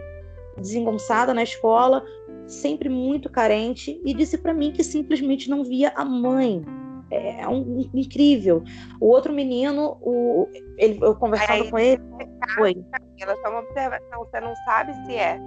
[0.56, 2.04] desengonçada na escola,
[2.46, 6.64] sempre muito carente, e disse para mim que simplesmente não via a mãe
[7.12, 8.64] é, é um, incrível.
[9.00, 12.02] O outro menino, o, ele, eu conversando com ele.
[12.56, 12.76] Foi.
[13.20, 15.40] Ela só uma observação, você não sabe se é,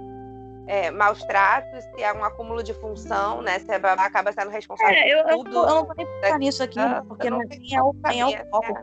[0.67, 3.59] é maus tratos, se é um acúmulo de função, né?
[3.59, 5.55] Se a babá acaba sendo responsável é, eu, por tudo.
[5.55, 8.25] Eu, eu não vou nem pensar nisso aqui, porque não, nem é o, nem é
[8.25, 8.73] o foco.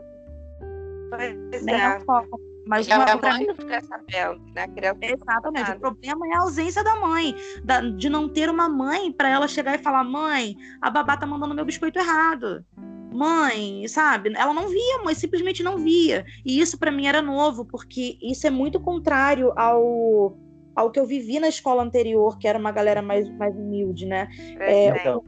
[1.09, 1.79] Pois nem é.
[1.79, 2.39] é o foco.
[2.65, 4.67] Mas não é mãe não fica sabendo, né?
[4.69, 5.71] criança Exatamente.
[5.71, 9.47] O problema é a ausência da mãe, da, de não ter uma mãe para ela
[9.47, 12.65] chegar e falar: mãe, a babá tá mandando meu biscoito errado.
[13.13, 14.33] Mãe, sabe?
[14.35, 16.25] Ela não via, mãe simplesmente não via.
[16.45, 20.37] E isso para mim era novo, porque isso é muito contrário ao,
[20.75, 24.27] ao que eu vivi na escola anterior, que era uma galera mais, mais humilde, né?
[24.59, 25.23] É, então,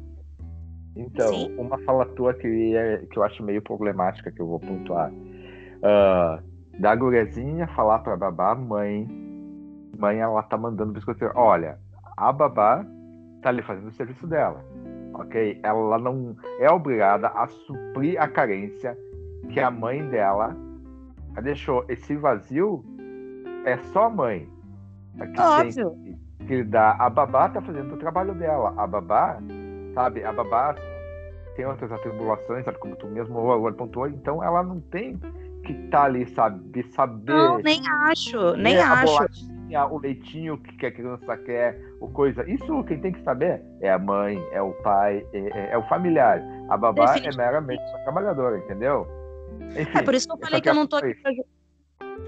[0.96, 5.12] então uma fala tua que, é, que eu acho meio problemática, que eu vou pontuar.
[5.12, 9.08] Uh, da gurezinha falar pra babá, mãe,
[9.98, 11.26] mãe, ela tá mandando biscoito.
[11.36, 11.78] Olha,
[12.18, 12.86] a babá
[13.42, 14.64] tá ali fazendo o serviço dela,
[15.20, 15.60] ok?
[15.64, 18.98] Ela não é obrigada a suprir a carência
[19.52, 20.56] que a mãe dela
[21.42, 21.86] deixou.
[21.90, 22.84] Esse vazio
[23.66, 24.50] é só a mãe.
[25.20, 25.92] Aqui Óbvio.
[26.38, 26.96] Tem que dá.
[27.00, 28.74] A babá tá fazendo o trabalho dela.
[28.78, 29.40] A babá,
[29.94, 30.24] sabe?
[30.24, 30.76] A babá
[31.56, 32.78] tem outras atribulações, sabe?
[32.80, 35.20] Como tu mesmo agora pontuou, então ela não tem
[35.64, 36.84] que tá ali, sabe?
[36.92, 37.34] Saber.
[37.34, 39.55] Não, nem acho, nem acho.
[39.92, 42.48] O leitinho que a criança quer, o coisa.
[42.50, 45.84] Isso quem tem que saber é a mãe, é o pai, é, é, é o
[45.88, 46.42] familiar.
[46.70, 49.08] A babá é meramente uma trabalhadora, entendeu?
[49.78, 51.32] Enfim, é por isso que eu falei que eu não tô aqui pra,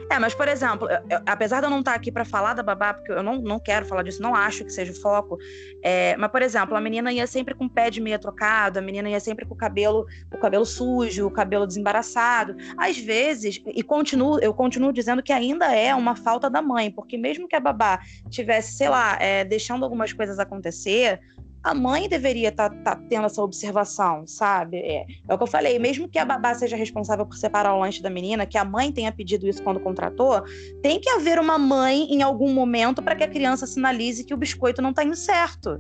[0.09, 2.93] é, mas, por exemplo, eu, apesar de eu não estar aqui para falar da babá,
[2.93, 5.37] porque eu não, não quero falar disso, não acho que seja o foco,
[5.83, 8.81] é, mas, por exemplo, a menina ia sempre com o pé de meia trocado, a
[8.81, 12.55] menina ia sempre com o cabelo, o cabelo sujo, o cabelo desembaraçado.
[12.77, 17.17] Às vezes, e continuo, eu continuo dizendo que ainda é uma falta da mãe, porque
[17.17, 21.19] mesmo que a babá tivesse, sei lá, é, deixando algumas coisas acontecer,
[21.67, 24.77] a mãe deveria estar tá, tá tendo essa observação, sabe?
[24.77, 27.79] É, é, o que eu falei, mesmo que a babá seja responsável por separar o
[27.79, 30.41] lanche da menina, que a mãe tenha pedido isso quando contratou,
[30.81, 34.37] tem que haver uma mãe em algum momento para que a criança sinalize que o
[34.37, 35.77] biscoito não está indo certo.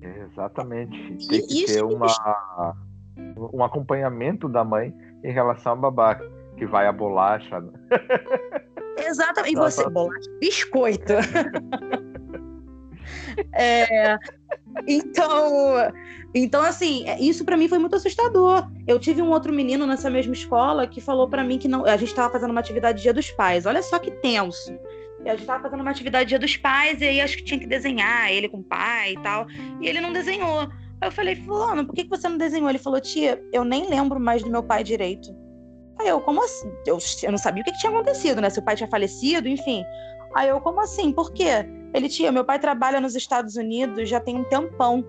[0.00, 1.28] Exatamente.
[1.28, 2.74] Tem que ter uma,
[3.52, 6.18] um acompanhamento da mãe em relação à babá,
[6.56, 7.60] que vai a bolacha.
[7.60, 7.72] Né?
[9.06, 9.52] Exatamente.
[9.52, 11.12] E você, bolacha, biscoito.
[13.54, 14.16] É,
[14.86, 15.92] então,
[16.34, 18.68] então assim, é, isso para mim foi muito assustador.
[18.86, 21.96] Eu tive um outro menino nessa mesma escola que falou para mim que não, a
[21.96, 23.66] gente estava fazendo uma atividade Dia dos Pais.
[23.66, 24.72] Olha só que tenso.
[25.24, 27.66] A gente estava fazendo uma atividade Dia dos Pais e aí acho que tinha que
[27.66, 29.46] desenhar ele com o pai e tal.
[29.80, 30.68] E ele não desenhou.
[31.00, 32.68] Aí eu falei, fulano, por que, que você não desenhou?
[32.68, 35.34] Ele falou, tia, eu nem lembro mais do meu pai direito.
[35.98, 36.70] Aí eu, como assim?
[36.86, 38.50] Eu, eu não sabia o que, tinha acontecido, né?
[38.50, 39.84] Se o pai tinha falecido, enfim.
[40.34, 41.12] Aí eu, como assim?
[41.12, 41.66] Por quê?
[41.94, 45.04] Ele, tia, meu pai trabalha nos Estados Unidos já tem um tempão.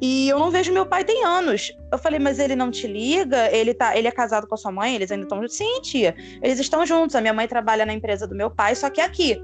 [0.00, 1.72] E eu não vejo meu pai tem anos.
[1.92, 3.50] Eu falei, mas ele não te liga?
[3.50, 4.94] Ele tá, ele é casado com a sua mãe?
[4.94, 5.56] Eles ainda estão juntos?
[5.56, 6.14] Sim, tia.
[6.42, 7.14] Eles estão juntos.
[7.14, 9.40] A minha mãe trabalha na empresa do meu pai, só que é aqui.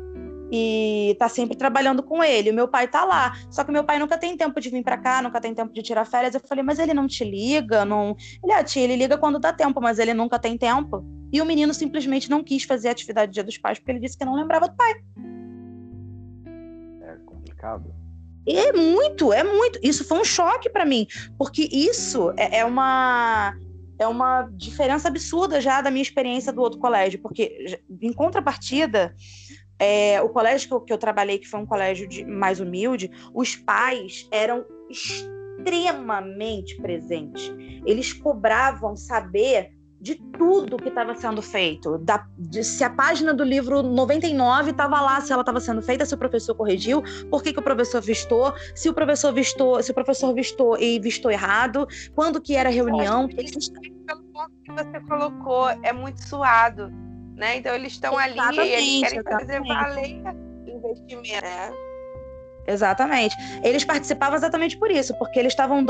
[0.51, 2.51] E tá sempre trabalhando com ele.
[2.51, 3.37] O meu pai tá lá.
[3.51, 5.83] Só que meu pai nunca tem tempo de vir para cá, nunca tem tempo de
[5.83, 6.35] tirar férias.
[6.35, 7.85] Eu falei, mas ele não te liga?
[7.85, 8.17] Não.
[8.43, 11.05] Ele, ah, tia, ele liga quando dá tempo, mas ele nunca tem tempo.
[11.33, 14.19] E o menino simplesmente não quis fazer a atividade Dia dos Pais porque ele disse
[14.19, 14.95] que não lembrava do pai
[17.61, 17.95] complicado.
[18.47, 19.79] É muito, é muito.
[19.83, 23.55] Isso foi um choque para mim, porque isso é, é, uma
[23.99, 29.15] é uma diferença absurda já da minha experiência do outro colégio, porque em contrapartida,
[29.81, 33.11] é, o colégio que eu, que eu, trabalhei, que foi um colégio de, mais humilde,
[33.35, 37.51] os pais eram extremamente presentes.
[37.87, 41.97] Eles cobravam saber de tudo que estava sendo feito.
[41.99, 46.05] Da, de, se a página do livro 99 estava lá, se ela estava sendo feita,
[46.05, 49.91] se o professor corrigiu, por que, que o professor vistou, se o professor vistou, se
[49.91, 53.29] o professor vistou e vistou errado, quando que era a reunião.
[53.37, 53.71] Eles...
[54.07, 56.91] Pelo ponto que você colocou, é muito suado.
[57.41, 57.57] Né?
[57.57, 59.47] Então eles estão ali e eles querem exatamente.
[59.47, 60.23] fazer valer
[60.67, 61.43] o investimento.
[61.43, 61.73] Né?
[62.67, 63.35] Exatamente.
[63.65, 65.85] Eles participavam exatamente por isso, porque eles estavam.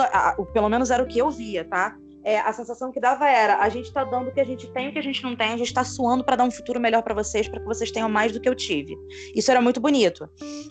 [0.53, 1.97] Pelo menos era o que eu via, tá?
[2.23, 4.89] É, a sensação que dava era: a gente está dando o que a gente tem,
[4.89, 7.03] o que a gente não tem, a gente está suando para dar um futuro melhor
[7.03, 8.97] para vocês, para que vocês tenham mais do que eu tive.
[9.35, 10.29] Isso era muito bonito.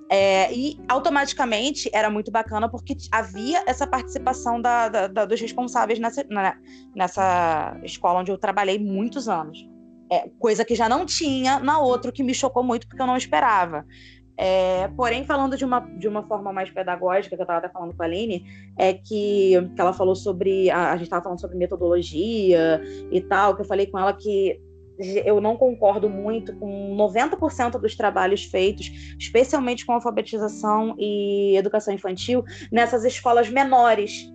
[0.10, 6.00] É, e automaticamente era muito bacana porque havia essa participação da, da, da, dos responsáveis
[6.00, 6.56] nessa, na,
[6.96, 9.68] nessa escola onde eu trabalhei muitos anos.
[10.12, 13.18] É, coisa que já não tinha na outra, que me chocou muito porque eu não
[13.18, 13.86] esperava.
[14.42, 17.94] É, porém, falando de uma, de uma forma mais pedagógica, que eu estava até falando
[17.94, 18.46] com a Aline,
[18.78, 20.72] é que, que ela falou sobre.
[20.72, 24.58] A, a gente estava falando sobre metodologia e tal, que eu falei com ela que
[25.26, 32.44] eu não concordo muito com 90% dos trabalhos feitos, especialmente com alfabetização e educação infantil,
[32.72, 34.30] nessas escolas menores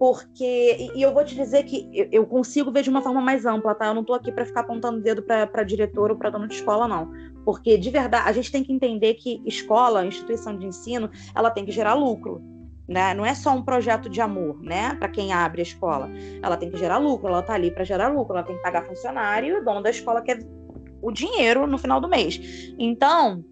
[0.00, 3.74] porque e eu vou te dizer que eu consigo ver de uma forma mais ampla,
[3.74, 3.88] tá?
[3.88, 6.54] Eu não estou aqui para ficar apontando o dedo para diretor ou para dono de
[6.54, 7.12] escola, não.
[7.44, 11.66] Porque de verdade, a gente tem que entender que escola, instituição de ensino, ela tem
[11.66, 12.42] que gerar lucro.
[12.88, 13.12] Né?
[13.12, 14.94] Não é só um projeto de amor, né?
[14.94, 16.08] Para quem abre a escola.
[16.42, 18.86] Ela tem que gerar lucro, ela está ali para gerar lucro, ela tem que pagar
[18.86, 20.38] funcionário, e o dono da escola quer
[21.02, 22.40] o dinheiro no final do mês.
[22.78, 23.44] Então,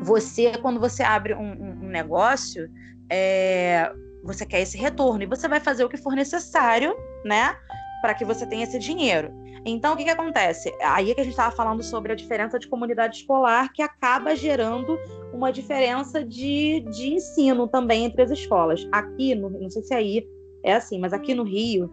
[0.00, 2.70] você, quando você abre um, um negócio,
[3.10, 7.56] é, você quer esse retorno e você vai fazer o que for necessário, né,
[8.00, 9.32] para que você tenha esse dinheiro.
[9.64, 10.72] Então, o que, que acontece?
[10.82, 14.34] Aí é que a gente estava falando sobre a diferença de comunidade escolar, que acaba
[14.36, 14.98] gerando
[15.32, 18.86] uma diferença de, de ensino também entre as escolas.
[18.92, 20.26] Aqui, no, não sei se aí
[20.64, 21.90] é assim, mas aqui no Rio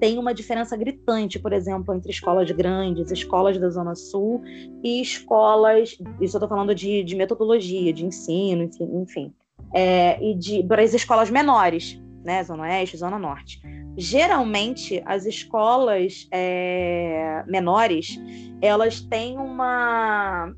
[0.00, 4.42] tem uma diferença gritante, por exemplo, entre escolas grandes, escolas da Zona Sul
[4.82, 5.96] e escolas.
[6.20, 9.32] Isso eu estou falando de, de metodologia, de ensino, enfim
[9.74, 13.60] é, e de para as escolas menores, né, Zona Oeste, Zona Norte.
[13.96, 18.18] Geralmente, as escolas é, menores,
[18.62, 20.50] elas têm uma,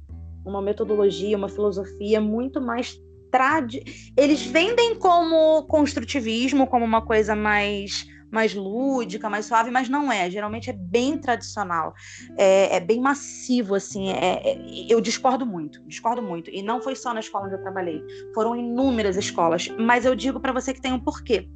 [0.45, 2.97] uma metodologia, uma filosofia muito mais
[3.33, 3.75] trad...
[4.17, 10.29] Eles vendem como construtivismo, como uma coisa mais mais lúdica, mais suave, mas não é.
[10.29, 11.95] Geralmente é bem tradicional,
[12.37, 14.11] é, é bem massivo, assim.
[14.11, 16.51] É, é, eu discordo muito, discordo muito.
[16.51, 18.03] E não foi só na escola onde eu trabalhei,
[18.35, 19.69] foram inúmeras escolas.
[19.79, 21.49] Mas eu digo para você que tem um porquê.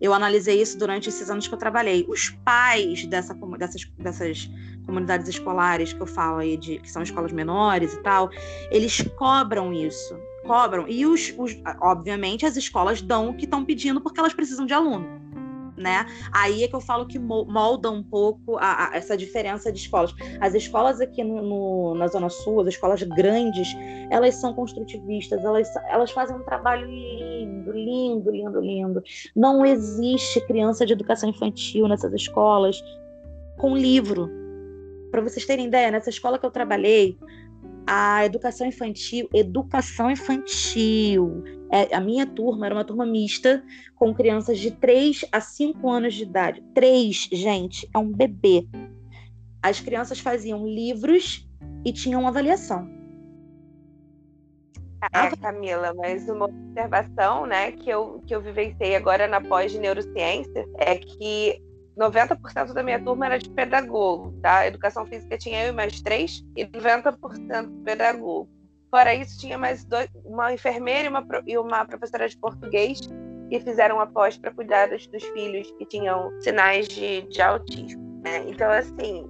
[0.00, 2.04] Eu analisei isso durante esses anos que eu trabalhei.
[2.08, 4.50] Os pais dessa, dessas, dessas
[4.84, 8.30] comunidades escolares que eu falo aí, de, que são escolas menores e tal,
[8.70, 10.18] eles cobram isso.
[10.46, 10.86] Cobram.
[10.86, 14.74] E, os, os obviamente, as escolas dão o que estão pedindo porque elas precisam de
[14.74, 15.23] aluno
[15.76, 16.06] né?
[16.32, 20.14] Aí é que eu falo que molda um pouco a, a, essa diferença de escolas.
[20.40, 23.68] As escolas aqui no, no, na Zona Sul, as escolas grandes,
[24.10, 29.02] elas são construtivistas, elas, elas fazem um trabalho lindo, lindo, lindo, lindo.
[29.34, 32.82] Não existe criança de educação infantil nessas escolas
[33.58, 34.30] com livro.
[35.10, 37.16] Para vocês terem ideia, nessa escola que eu trabalhei,
[37.86, 41.44] a educação infantil, educação infantil.
[41.74, 43.60] É, a minha turma era uma turma mista
[43.96, 46.62] com crianças de 3 a 5 anos de idade.
[46.72, 48.64] 3, gente, é um bebê.
[49.60, 51.48] As crianças faziam livros
[51.84, 52.88] e tinham avaliação.
[55.12, 59.80] É, Camila, mas uma observação né, que, eu, que eu vivenciei agora na pós de
[59.80, 61.60] neurociência é que
[61.98, 64.64] 90% da minha turma era de pedagogo, tá?
[64.64, 68.48] Educação física tinha eu e mais três, e 90% pedagogo.
[68.94, 73.00] Fora isso, tinha mais dois, uma enfermeira e uma, e uma professora de português
[73.50, 78.22] que fizeram a pós para cuidar dos, dos, filhos que tinham sinais de, de autismo.
[78.22, 78.44] Né?
[78.46, 79.28] Então, assim,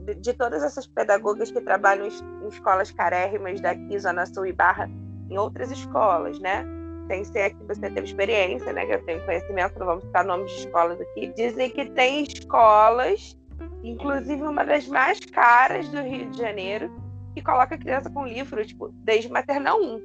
[0.00, 4.90] de, de, todas essas pedagogas que trabalham em, escolas carérrimas daqui, Zona Sul e Barra,
[5.30, 6.66] em outras escolas, né?
[7.06, 8.86] sem ser que você teve experiência, né?
[8.86, 11.32] Que eu tenho conhecimento, não vamos citar nomes de escolas aqui.
[11.36, 13.38] Dizem que tem escolas,
[13.84, 17.05] inclusive uma das mais caras do Rio de Janeiro,
[17.36, 20.00] que coloca a criança com livro, tipo, desde maternal 1,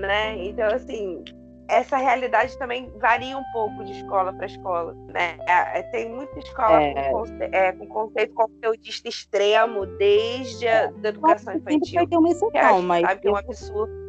[0.00, 0.46] né?
[0.46, 1.24] Então, assim,
[1.68, 5.38] essa realidade também varia um pouco de escola para escola, né?
[5.48, 7.10] É, é, tem muita escola é...
[7.10, 11.94] Com, conce é, com conceito conteudista extremo, desde a da educação infantil.
[11.94, 14.02] Vai ter uma exceção, mas sabe é um absurdo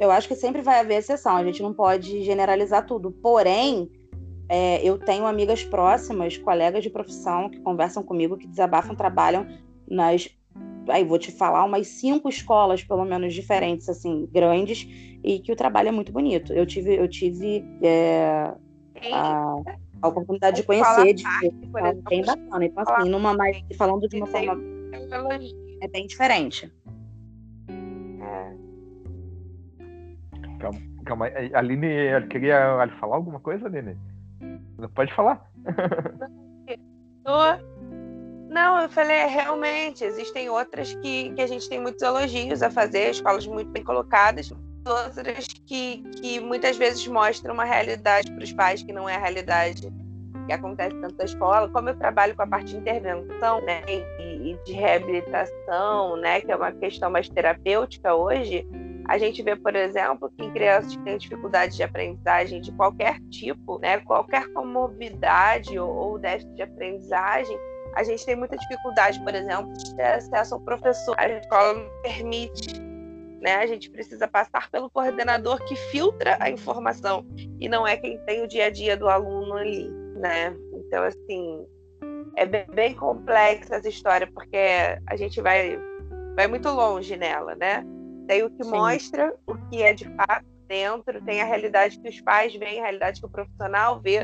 [0.00, 3.10] eu acho que sempre vai haver exceção, a gente não pode generalizar tudo.
[3.10, 3.90] Porém,
[4.48, 9.46] é, eu tenho amigas próximas, colegas de profissão que conversam comigo, que desabafam, trabalham
[9.86, 10.26] nas.
[10.88, 14.86] Aí vou te falar, umas cinco escolas, pelo menos, diferentes, assim, grandes,
[15.22, 16.52] e que o trabalho é muito bonito.
[16.52, 18.52] Eu tive, eu tive é,
[19.12, 19.56] a,
[20.02, 21.52] a, oportunidade de conhecer, de ver,
[22.08, 22.64] bem bacana.
[22.64, 24.58] Então, assim, numa mais, falando de uma forma.
[25.82, 26.70] É bem diferente.
[30.58, 31.26] Calma, calma.
[31.26, 33.96] A Aline queria falar alguma coisa, Aline?
[34.94, 35.50] Pode falar.
[37.24, 37.69] Não,
[38.82, 43.10] eu falei, é, realmente, existem outras que, que a gente tem muitos elogios a fazer,
[43.10, 44.52] escolas muito bem colocadas,
[44.86, 49.18] outras que, que muitas vezes mostram uma realidade para os pais que não é a
[49.18, 49.92] realidade
[50.46, 54.50] que acontece tanto na escola, como eu trabalho com a parte de intervenção né, e,
[54.50, 58.66] e de reabilitação, né, que é uma questão mais terapêutica hoje,
[59.06, 63.78] a gente vê, por exemplo, que crianças que têm dificuldade de aprendizagem de qualquer tipo,
[63.78, 67.58] né, qualquer comorbidade ou, ou déficit de aprendizagem,
[67.94, 71.14] a gente tem muita dificuldade, por exemplo, de ter acesso ao professor.
[71.18, 72.90] A escola não permite
[73.40, 73.56] né?
[73.56, 77.26] A gente precisa passar pelo coordenador que filtra a informação
[77.58, 80.54] e não é quem tem o dia a dia do aluno ali, né?
[80.74, 81.66] Então, assim,
[82.36, 84.58] é bem, bem complexa essa história porque
[85.06, 85.78] a gente vai,
[86.36, 87.84] vai muito longe nela, né?
[88.28, 88.70] Tem o que Sim.
[88.70, 92.84] mostra o que é de fato dentro, tem a realidade que os pais veem, a
[92.84, 94.20] realidade que o profissional vê.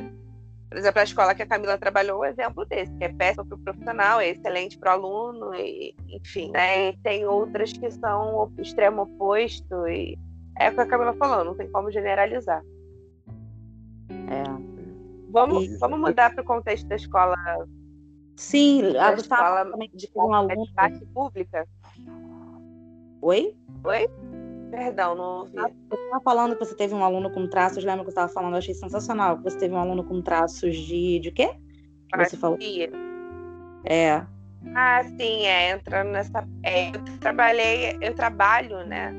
[0.68, 3.46] Por exemplo, a escola que a Camila trabalhou é um exemplo desse, que é péssimo
[3.46, 6.90] para o profissional, é excelente para o aluno, e, enfim, né?
[6.90, 10.18] E tem outras que são o extremo oposto, e
[10.59, 12.62] é o que a Camila falou, não tem como generalizar.
[14.11, 14.42] É.
[15.31, 15.76] Vamos, e...
[15.79, 17.37] vamos mudar para o contexto da escola.
[18.37, 21.66] Sim, da a escola de um aluno de pública.
[23.22, 23.57] Oi?
[23.85, 24.11] Oi?
[24.70, 25.52] Perdão, não ouvi.
[25.57, 28.55] Você estava falando que você teve um aluno com traços, lembra que você estava falando?
[28.55, 29.37] Eu achei sensacional.
[29.38, 31.20] Que você teve um aluno com traços de.
[31.20, 31.50] de quê?
[32.12, 32.59] Que você falou?
[33.85, 34.24] É.
[34.74, 35.70] Ah, sim, é.
[35.70, 36.46] Entrando nessa.
[36.62, 39.14] É, eu trabalhei, eu trabalho, né?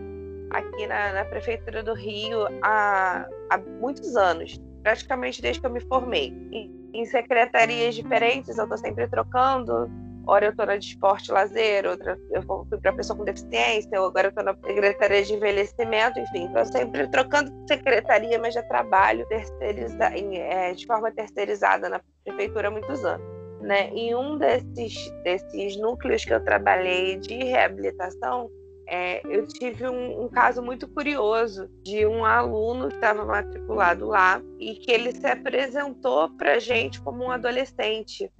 [0.52, 5.82] Aqui na, na Prefeitura do Rio há, há muitos anos, praticamente desde que eu me
[5.82, 6.34] formei.
[6.52, 9.90] Em, em secretarias diferentes, eu estou sempre trocando
[10.28, 14.28] Ora eu estou na de esporte lazer, outra eu fui para pessoa com deficiência, agora
[14.28, 19.26] eu estou na secretaria de envelhecimento, enfim, estou sempre trocando de secretaria, mas já trabalho
[19.28, 23.26] terceiriza, é, de forma terceirizada na prefeitura há muitos anos.
[23.62, 23.90] Né?
[23.90, 28.50] Em um desses, desses núcleos que eu trabalhei de reabilitação,
[28.90, 34.42] é, eu tive um, um, caso muito curioso de um aluno que estava matriculado lá
[34.60, 38.32] e que ele se apresentou para gente como um adolescente.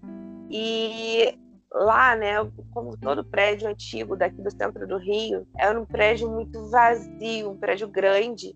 [0.50, 1.38] E
[1.72, 2.36] lá, né,
[2.72, 7.58] como todo prédio antigo daqui do centro do Rio, era um prédio muito vazio, um
[7.58, 8.56] prédio grande,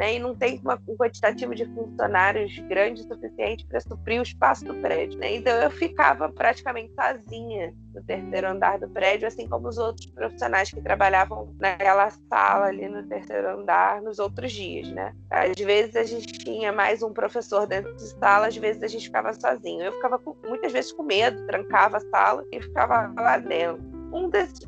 [0.00, 4.22] né, e não tem uma, um quantitativo de funcionários grande o suficiente para suprir o
[4.22, 5.18] espaço do prédio.
[5.18, 5.36] Né?
[5.36, 10.70] Então eu ficava praticamente sozinha no terceiro andar do prédio, assim como os outros profissionais
[10.70, 14.88] que trabalhavam naquela sala ali no terceiro andar nos outros dias.
[14.88, 15.14] Né?
[15.28, 19.04] Às vezes a gente tinha mais um professor dentro de sala, às vezes a gente
[19.04, 19.82] ficava sozinho.
[19.82, 23.82] Eu ficava com, muitas vezes com medo, trancava a sala e ficava lá dentro.
[24.14, 24.66] Um desses,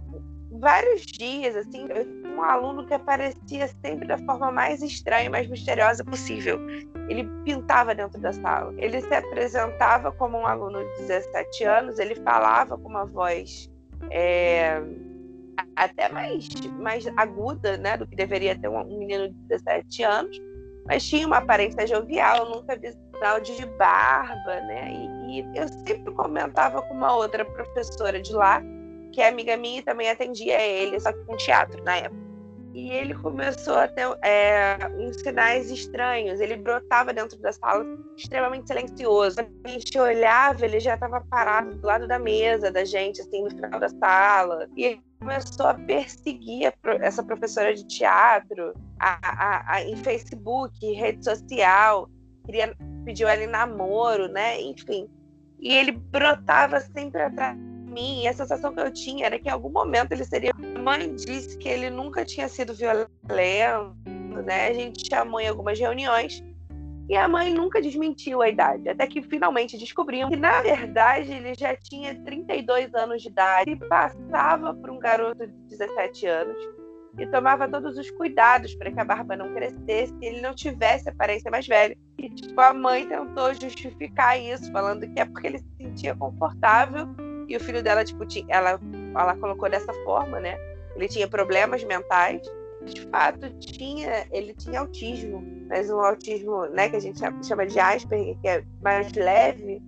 [0.62, 1.88] vários dias, assim,
[2.24, 6.56] um aluno que aparecia sempre da forma mais estranha, mais misteriosa possível.
[7.08, 8.72] Ele pintava dentro da sala.
[8.78, 13.68] Ele se apresentava como um aluno de 17 anos, ele falava com uma voz
[14.12, 14.80] é,
[15.74, 16.48] até mais,
[16.78, 20.40] mais aguda, né, do que deveria ter um, menino de 17 anos,
[20.86, 26.12] mas tinha uma aparência jovial, nunca vi sinal de barba, né, e, e eu sempre
[26.14, 28.62] comentava com uma outra professora de lá,
[29.12, 32.32] que é amiga minha e também atendia ele, só que com teatro na época.
[32.74, 36.40] E ele começou a ter é, uns sinais estranhos.
[36.40, 37.84] Ele brotava dentro da sala,
[38.16, 39.40] extremamente silencioso.
[39.64, 43.50] A gente olhava, ele já estava parado do lado da mesa da gente, assim, no
[43.50, 44.66] final da sala.
[44.74, 46.72] E ele começou a perseguir
[47.02, 52.08] essa professora de teatro a, a, a, em Facebook, rede social.
[52.46, 54.58] Queria, pediu ela em namoro, né?
[54.62, 55.10] Enfim.
[55.60, 59.70] E ele brotava sempre atrás mim, a sensação que eu tinha era que em algum
[59.70, 60.52] momento ele seria.
[60.74, 63.94] A mãe disse que ele nunca tinha sido violento,
[64.44, 64.68] né?
[64.68, 66.42] A gente chamou em algumas reuniões
[67.08, 71.54] e a mãe nunca desmentiu a idade, até que finalmente descobrimos que, na verdade, ele
[71.54, 76.56] já tinha 32 anos de idade e passava por um garoto de 17 anos
[77.18, 81.08] e tomava todos os cuidados para que a barba não crescesse e ele não tivesse
[81.08, 81.96] aparência mais velha.
[82.16, 87.08] E tipo, a mãe tentou justificar isso, falando que é porque ele se sentia confortável
[87.52, 88.80] e o filho dela, tipo, ela,
[89.14, 90.56] ela colocou dessa forma, né?
[90.96, 92.40] Ele tinha problemas mentais.
[92.82, 97.78] De fato, tinha, ele tinha autismo, mas um autismo, né, que a gente chama de
[97.78, 99.80] Asperger, que é mais leve.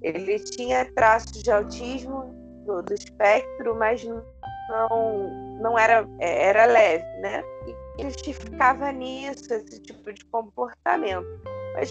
[0.00, 2.32] Ele tinha traços de autismo
[2.66, 7.42] do, do espectro, mas não, não era, é, era leve, né?
[7.98, 11.26] E justificava nisso, esse tipo de comportamento.
[11.74, 11.90] Mas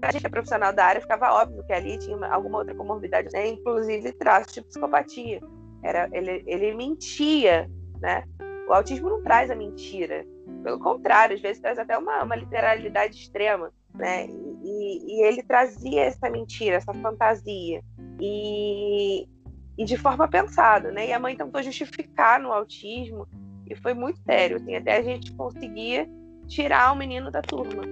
[0.00, 3.48] a gente é profissional da área, ficava óbvio que ali tinha alguma outra comorbidade, né?
[3.48, 5.40] inclusive traços de psicopatia.
[5.82, 7.70] Era, ele, ele mentia,
[8.00, 8.24] né?
[8.68, 10.24] O autismo não traz a mentira.
[10.62, 14.26] Pelo contrário, às vezes traz até uma, uma literalidade extrema, né?
[14.26, 17.80] E, e ele trazia essa mentira, essa fantasia.
[18.20, 19.28] E,
[19.76, 21.08] e de forma pensada, né?
[21.08, 23.26] E a mãe tentou justificar no autismo
[23.66, 26.08] E foi muito sério, assim, até a gente conseguia
[26.46, 27.82] tirar o menino da turma.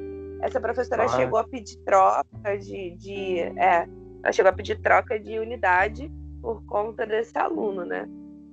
[0.41, 1.09] Essa professora ah.
[1.09, 3.89] chegou a pedir troca de, de é,
[4.23, 6.11] ela chegou a pedir troca de unidade
[6.41, 8.09] por conta desse aluno, né?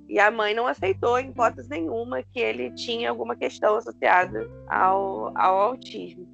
[0.08, 5.36] E a mãe não aceitou, em hipótese nenhuma, que ele tinha alguma questão associada ao,
[5.36, 6.26] ao autismo.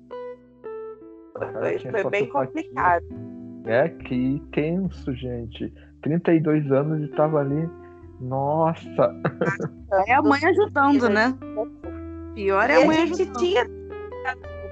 [1.33, 3.05] Foi, foi bem complicado.
[3.65, 5.73] É, que tenso, gente.
[6.03, 7.69] 32 anos e estava ali.
[8.21, 9.15] Nossa!
[10.07, 11.35] É a mãe ajudando, né?
[12.35, 13.39] Pior é a mãe a gente ajudando.
[13.39, 13.65] tinha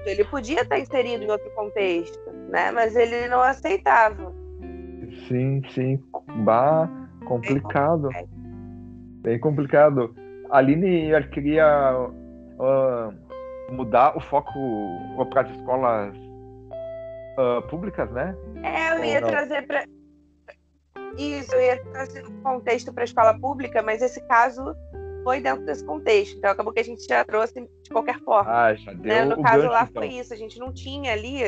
[0.08, 2.70] ele podia estar inserido em outro contexto, né?
[2.70, 4.34] Mas ele não aceitava.
[5.28, 6.02] Sim, sim.
[6.44, 6.88] Bah,
[7.26, 8.08] complicado.
[9.22, 10.14] Bem complicado.
[10.50, 11.94] A Aline queria
[12.58, 14.58] uh, mudar o foco
[15.30, 18.34] para as escolas uh, públicas, né?
[18.62, 19.84] É, eu ia trazer para.
[21.16, 24.74] Isso, eu ia trazer um contexto para a escola pública, mas esse caso
[25.22, 26.36] foi dentro desse contexto.
[26.36, 28.50] Então acabou que a gente já trouxe de qualquer forma.
[28.50, 29.24] Ah, já deu né?
[29.24, 30.02] No caso gancho, lá então.
[30.02, 31.40] foi isso, a gente não tinha ali.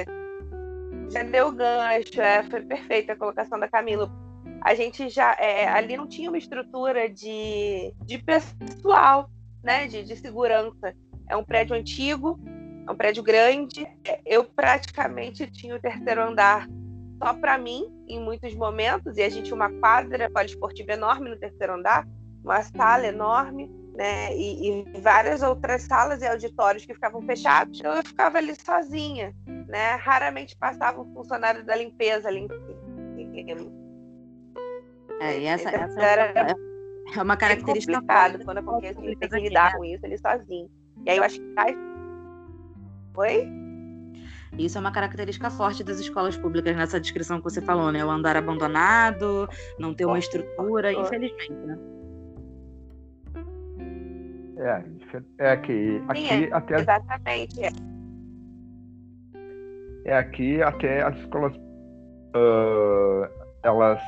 [1.11, 4.11] Já deu gancho, é, foi perfeita a colocação da Camila.
[4.63, 9.31] A gente já é, ali não tinha uma estrutura de, de pessoal,
[9.63, 9.87] né?
[9.87, 10.95] De, de segurança.
[11.29, 12.39] É um prédio antigo,
[12.87, 13.87] é um prédio grande.
[14.27, 16.69] Eu praticamente tinha o terceiro andar
[17.23, 21.39] só para mim em muitos momentos e a gente tinha uma quadra poliesportiva enorme no
[21.39, 22.09] terceiro andar
[22.43, 24.35] uma sala enorme, né?
[24.37, 27.79] E, e, várias outras salas e auditórios que ficavam fechados.
[27.79, 29.35] Então eu ficava ali sozinha,
[29.69, 29.95] né?
[29.97, 32.49] Raramente passava um funcionário da limpeza ali.
[35.21, 36.57] É, essa, então, essa era,
[37.15, 40.71] é uma característica complicado quando a gente tem que lidar com isso ele sozinho.
[41.05, 41.77] E aí eu acho que faz.
[43.17, 43.49] Oi?
[44.59, 48.05] Isso é uma característica forte das escolas públicas nessa descrição que você falou, né?
[48.05, 52.00] O andar abandonado, não ter uma estrutura, infelizmente, né?
[54.61, 54.85] É,
[55.39, 57.65] é que aqui Sim, é, até exatamente.
[57.65, 57.71] É.
[60.05, 63.27] é aqui até as escolas uh,
[63.63, 63.99] elas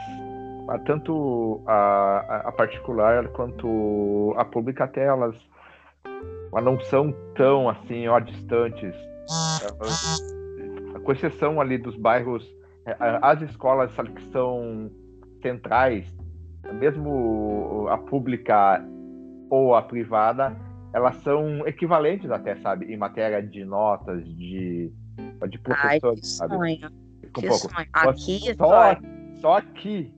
[0.85, 5.35] tanto a, a particular quanto a pública até elas
[6.63, 8.95] não são tão assim ó distantes
[11.03, 12.47] com exceção ali dos bairros
[12.85, 14.91] é, as escolas que são
[15.41, 16.07] centrais
[16.75, 18.85] mesmo a pública
[19.53, 20.57] ou a privada,
[20.95, 24.91] elas são equivalentes até, sabe, em matéria de notas, de,
[25.47, 26.55] de professores, Ai, que sabe?
[26.55, 26.91] Sonho.
[27.23, 27.71] Um que pouco.
[27.71, 27.87] sonho.
[27.93, 28.97] Aqui só,
[29.43, 30.15] só aqui,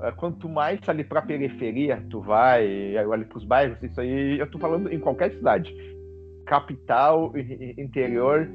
[0.00, 4.38] é, quanto mais ali para a periferia tu vai, ali para os bairros, isso aí,
[4.38, 5.70] eu tô falando em qualquer cidade,
[6.46, 7.30] capital,
[7.76, 8.50] interior,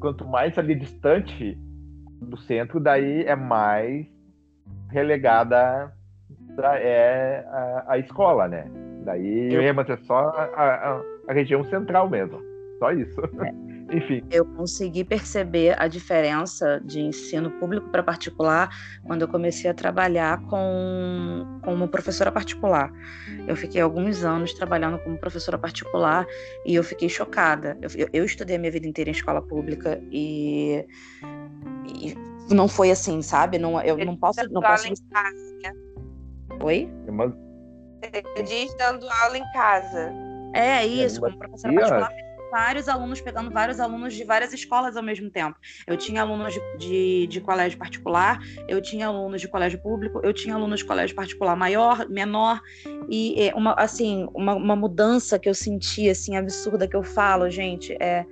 [0.00, 1.58] quanto mais ali distante
[2.22, 4.06] do centro, daí é mais
[4.88, 5.92] relegada
[6.60, 8.66] é a, a escola, né?
[9.04, 9.62] Daí eu...
[9.62, 12.40] é só a, a, a, região central mesmo.
[12.78, 13.20] Só isso.
[13.40, 13.72] É.
[13.92, 14.22] Enfim.
[14.30, 18.70] Eu consegui perceber a diferença de ensino público para particular
[19.04, 22.90] quando eu comecei a trabalhar com, como professora particular.
[23.46, 26.26] Eu fiquei alguns anos trabalhando como professora particular
[26.64, 27.76] e eu fiquei chocada.
[27.82, 30.86] Eu, eu estudei a minha vida inteira em escola pública e,
[32.00, 32.16] e
[32.54, 33.58] não foi assim, sabe?
[33.58, 34.40] Não, eu não posso.
[34.50, 34.88] Não posso...
[36.62, 36.88] Oi?
[38.00, 40.12] Você diz dando aula em casa.
[40.54, 42.12] É, isso, como professora particular,
[42.52, 45.58] vários alunos, pegando vários alunos de várias escolas ao mesmo tempo.
[45.86, 48.38] Eu tinha alunos de, de, de, colégio particular,
[48.68, 52.60] eu tinha alunos de colégio público, eu tinha alunos de colégio particular maior, menor,
[53.08, 57.48] e é, uma, assim, uma, uma mudança que eu senti, assim, absurda, que eu falo,
[57.48, 58.26] gente, é,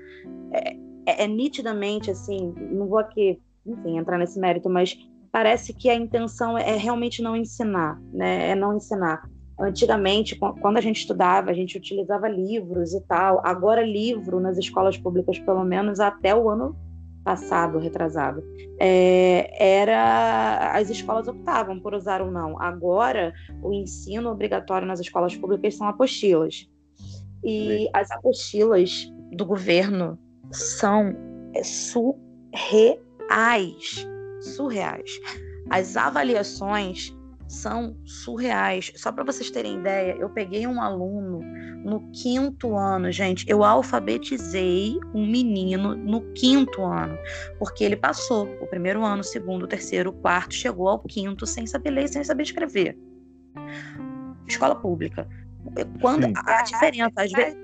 [0.52, 4.96] é, é nitidamente, assim, não vou aqui, enfim, entrar nesse mérito, mas
[5.32, 8.50] parece que a intenção é realmente não ensinar, né?
[8.50, 9.28] É não ensinar.
[9.58, 13.42] Antigamente, quando a gente estudava, a gente utilizava livros e tal.
[13.44, 16.74] Agora, livro nas escolas públicas, pelo menos até o ano
[17.22, 18.42] passado, retrasado,
[18.80, 22.58] é, era as escolas optavam por usar ou não.
[22.60, 26.66] Agora, o ensino obrigatório nas escolas públicas são apostilas.
[27.44, 27.90] E Sim.
[27.92, 30.18] as apostilas do governo
[30.50, 31.14] são
[31.54, 32.98] é, surreais
[34.40, 35.20] surreais.
[35.68, 37.14] As avaliações
[37.50, 38.92] são surreais.
[38.94, 41.40] Só para vocês terem ideia, eu peguei um aluno
[41.84, 43.44] no quinto ano, gente.
[43.48, 47.18] Eu alfabetizei um menino no quinto ano,
[47.58, 51.46] porque ele passou o primeiro ano, o segundo, o terceiro, o quarto, chegou ao quinto
[51.46, 52.96] sem saber ler, sem saber escrever.
[54.46, 55.28] Escola pública.
[56.00, 56.32] Quando Sim.
[56.36, 57.56] a diferença, às vezes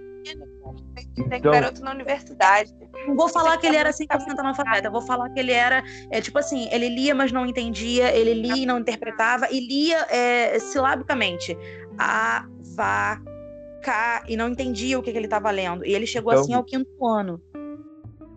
[1.29, 2.74] tem então, garoto na universidade.
[3.07, 6.38] Não vou falar que ele era 100% analfabeta, vou falar que ele era, é, tipo
[6.38, 11.57] assim, ele lia, mas não entendia, ele lia e não interpretava, e lia é, silabicamente.
[11.98, 12.44] A,
[12.76, 13.20] va,
[13.86, 15.86] explicar e não entendia o que, que ele estava lendo.
[15.86, 17.40] E ele chegou então, assim ao quinto ano.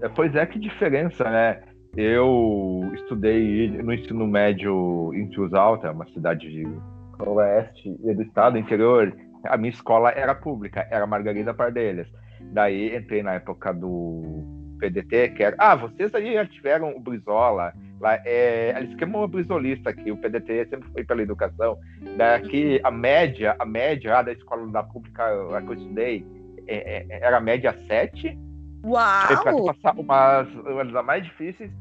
[0.01, 1.61] É, pois é, que diferença, né?
[1.97, 6.67] Eu estudei no ensino médio em Cruz Alta, uma cidade de
[7.19, 9.13] oeste do estado, interior.
[9.45, 12.07] A minha escola era pública, era Margarida Pardelhas.
[12.41, 14.43] Daí entrei na época do
[14.79, 15.55] PDT, que era.
[15.59, 17.73] Ah, vocês aí já tiveram o Brizola.
[17.99, 21.77] Lá, é, eles queimam o Brizolista aqui, o PDT sempre foi pela educação.
[22.15, 25.23] Daqui a média, a média da escola da pública
[25.57, 26.25] a que eu estudei
[26.65, 28.39] é, é, era a média 7.
[28.85, 29.27] Uau!
[29.27, 31.71] Para passar umas, umas das mais difíceis.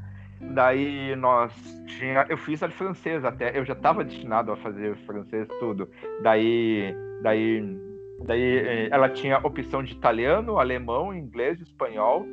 [0.41, 1.53] Daí nós
[1.87, 5.89] tinha, eu fiz a francesa até, eu já estava destinado a fazer francês tudo.
[6.23, 7.77] Daí, daí,
[8.25, 12.27] daí eh, ela tinha opção de italiano, alemão, inglês, espanhol.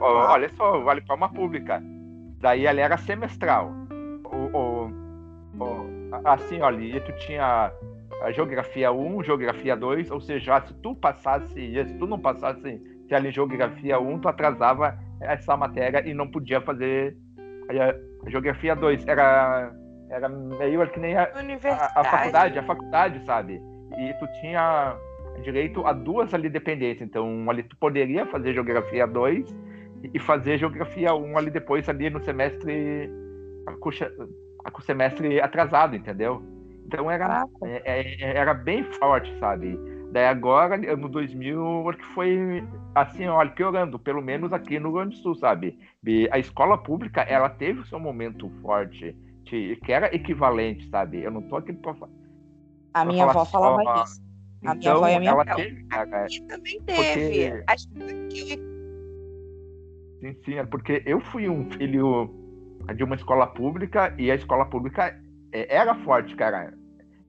[0.00, 1.82] Olha só, vale para uma pública.
[2.40, 3.72] Daí ela era semestral.
[4.24, 4.86] O, o,
[5.60, 5.88] o,
[6.24, 7.72] assim, olha, e tu tinha
[8.22, 13.14] a geografia 1, geografia 2, ou seja, se tu passasse, se tu não passasse se
[13.14, 17.16] ali geografia 1, tu atrasava essa matéria e não podia fazer
[17.68, 19.72] a geografia 2 era,
[20.10, 23.60] era meio que nem a, a, a, faculdade, a faculdade, sabe?
[23.98, 24.96] E tu tinha
[25.42, 27.08] direito a duas ali dependências.
[27.08, 29.56] Então, ali tu poderia fazer geografia 2
[30.14, 33.10] e fazer geografia 1 ali depois, ali no semestre
[33.78, 33.90] com
[34.80, 36.42] o semestre atrasado, entendeu?
[36.86, 39.78] Então era, é, é, era bem forte, sabe?
[40.10, 42.64] Daí agora, ano 2000, acho que foi
[42.94, 45.78] assim, olha, piorando, pelo menos aqui no Rio Grande do Sul, sabe?
[46.04, 49.14] E a escola pública, ela teve o seu momento forte,
[49.44, 51.22] que era equivalente, sabe?
[51.22, 51.94] Eu não tô aqui pra
[52.94, 54.04] A minha avó falava só...
[54.04, 54.27] isso.
[54.64, 56.96] A então, minha avó e a minha ela teve, cara, também teve.
[56.96, 57.64] Porque...
[57.66, 58.68] Acho que...
[60.20, 62.28] Sim, sim, é porque eu fui um filho
[62.96, 65.16] de uma escola pública e a escola pública
[65.52, 66.74] é, era forte, cara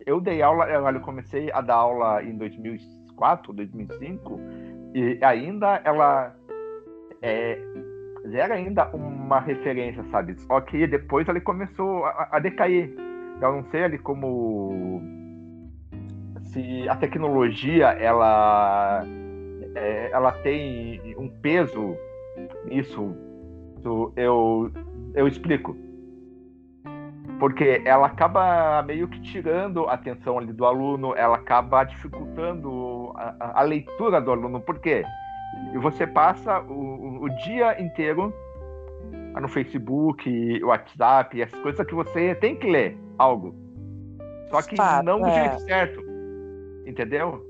[0.06, 4.40] eu dei aula, eu comecei a dar aula em 2004, 2005,
[4.96, 6.36] e ainda ela
[7.22, 7.60] é,
[8.34, 10.40] era ainda uma referência, sabe?
[10.42, 12.92] Só que depois ele começou a, a decair.
[13.42, 15.02] Eu não sei ali como
[16.52, 19.04] se a tecnologia ela
[19.76, 21.96] é, ela tem um peso
[22.66, 23.16] nisso.
[24.16, 24.72] Eu
[25.16, 25.76] eu explico
[27.40, 33.62] porque ela acaba meio que tirando a atenção ali do aluno, ela acaba dificultando a,
[33.62, 35.04] a leitura do aluno, porque
[35.82, 38.34] você passa o, o, dia inteiro
[39.40, 43.56] no Facebook, WhatsApp, essas coisas que você tem que ler algo.
[44.50, 45.34] Só que Fato, não do é.
[45.34, 46.09] jeito certo.
[46.90, 47.46] Entendeu?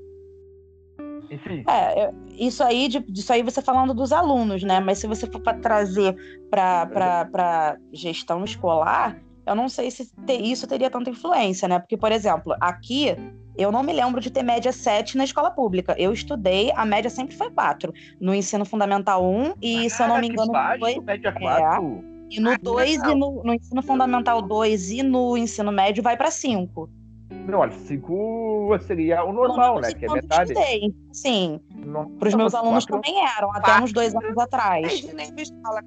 [1.30, 1.64] Enfim.
[1.68, 4.80] É, isso aí, disso aí você falando dos alunos, né?
[4.80, 6.14] Mas se você for para trazer
[6.50, 9.16] para gestão escolar,
[9.46, 11.78] eu não sei se ter, isso teria tanta influência, né?
[11.78, 13.16] Porque, por exemplo, aqui
[13.56, 15.94] eu não me lembro de ter média 7 na escola pública.
[15.98, 17.92] Eu estudei, a média sempre foi 4.
[18.20, 21.00] No ensino fundamental 1 e, Cara, se eu não me engano, baixo, foi.
[21.00, 21.62] Média 4.
[21.62, 26.16] É, e no 2 e no, no, ensino fundamental 2 e no ensino médio vai
[26.16, 26.88] para 5.
[27.30, 29.92] Não, olha, 5 seria o normal, né?
[29.92, 30.52] Que é metade.
[30.52, 30.94] Estudei.
[31.12, 31.60] Sim.
[32.18, 33.02] Para os meus alunos quatro...
[33.02, 35.04] também eram, até uns dois anos atrás.
[35.08, 35.82] Eu nem escola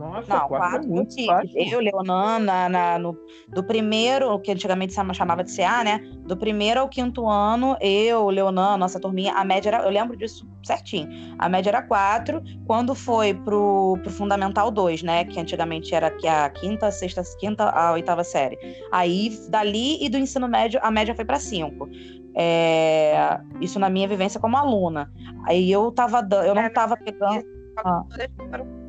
[0.00, 1.14] nossa, não, quatro, quatro é muito
[1.54, 3.14] Eu, Leonana, na, no,
[3.48, 6.00] do primeiro, que antigamente se chamava de CA, né?
[6.26, 10.48] Do primeiro ao quinto ano, eu, Leonana, nossa turminha, a média era, eu lembro disso
[10.62, 11.08] certinho.
[11.38, 12.42] A média era quatro.
[12.66, 15.24] Quando foi pro, pro Fundamental 2, né?
[15.24, 18.58] Que antigamente era a quinta, sexta, quinta, a oitava série.
[18.90, 21.88] Aí, dali e do ensino médio, a média foi para cinco.
[22.34, 25.12] É, isso na minha vivência como aluna.
[25.46, 27.44] Aí eu tava, eu não tava pegando
[27.84, 28.04] ah.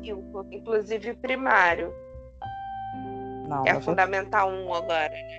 [0.02, 1.94] Para o cinco, inclusive primário.
[3.48, 5.38] Não, é fundamental um agora, né?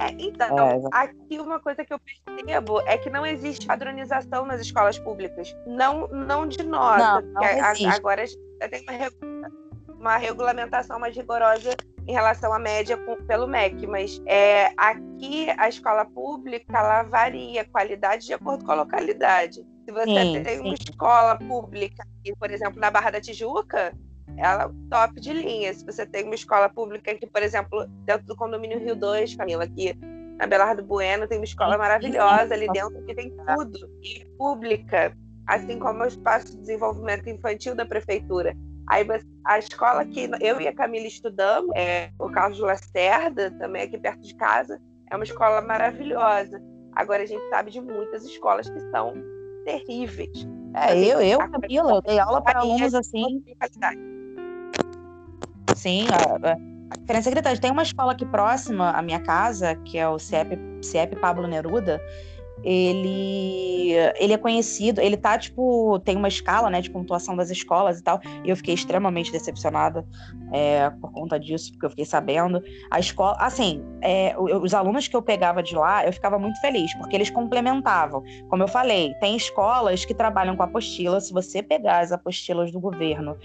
[0.00, 4.60] É, então, é, aqui uma coisa que eu percebo é que não existe padronização nas
[4.60, 5.54] escolas públicas.
[5.66, 7.20] Não, não de nota.
[7.20, 8.24] Não, não agora
[8.70, 8.84] tem
[9.20, 9.50] uma,
[9.94, 11.70] uma regulamentação mais rigorosa
[12.06, 17.68] em relação à média pelo MEC, mas é, aqui a escola pública ela varia a
[17.68, 19.66] qualidade de acordo com a localidade.
[19.88, 20.60] Se você sim, tem sim.
[20.60, 22.06] uma escola pública,
[22.38, 23.94] por exemplo, na Barra da Tijuca,
[24.36, 25.72] ela é top de linha.
[25.72, 29.64] Se você tem uma escola pública aqui, por exemplo, dentro do condomínio Rio 2, Camila,
[29.64, 29.98] aqui
[30.36, 33.78] na Belardo Bueno, tem uma escola sim, maravilhosa ali dentro que tem tudo.
[34.02, 35.16] E pública,
[35.46, 38.54] assim como o espaço de desenvolvimento infantil da prefeitura.
[38.90, 39.06] Aí
[39.46, 44.20] a escola que eu e a Camila estudamos, é o Carlos Lacerda, também aqui perto
[44.20, 44.78] de casa,
[45.10, 46.60] é uma escola maravilhosa.
[46.94, 49.14] Agora a gente sabe de muitas escolas que são
[49.68, 50.48] terríveis.
[50.74, 53.42] É, assim, eu, eu, Camila, eu dei aula para alunos assim.
[55.74, 56.54] Sim, a,
[56.90, 57.60] a diferença é gritante.
[57.60, 62.00] Tem uma escola aqui próxima à minha casa, que é o CIEP, CIEP Pablo Neruda,
[62.64, 67.98] ele, ele é conhecido, ele tá, tipo, tem uma escala, né, de pontuação das escolas
[68.00, 70.04] e tal, e eu fiquei extremamente decepcionada
[70.52, 72.62] é, por conta disso, porque eu fiquei sabendo.
[72.90, 76.92] A escola, assim, é, os alunos que eu pegava de lá, eu ficava muito feliz,
[76.94, 78.22] porque eles complementavam.
[78.48, 82.80] Como eu falei, tem escolas que trabalham com apostila, se você pegar as apostilas do
[82.80, 83.36] governo,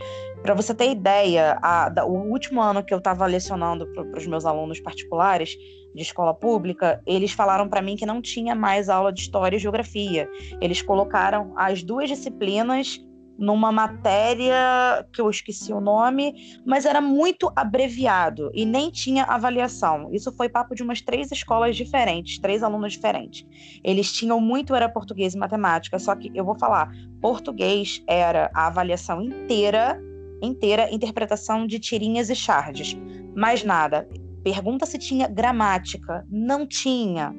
[0.42, 4.28] para você ter ideia, a, da, o último ano que eu estava lecionando para os
[4.28, 5.58] meus alunos particulares,
[5.94, 9.60] de escola pública, eles falaram para mim que não tinha mais aula de história e
[9.60, 10.30] geografia.
[10.60, 13.00] Eles colocaram as duas disciplinas
[13.38, 16.34] numa matéria que eu esqueci o nome,
[16.66, 20.10] mas era muito abreviado e nem tinha avaliação.
[20.14, 23.46] Isso foi papo de umas três escolas diferentes, três alunos diferentes.
[23.84, 26.92] Eles tinham muito era português e matemática, só que eu vou falar,
[27.22, 30.00] português era a avaliação inteira,
[30.42, 32.96] inteira interpretação de tirinhas e charges.
[33.36, 34.08] Mais nada.
[34.44, 36.26] Pergunta se tinha gramática.
[36.30, 37.34] Não tinha.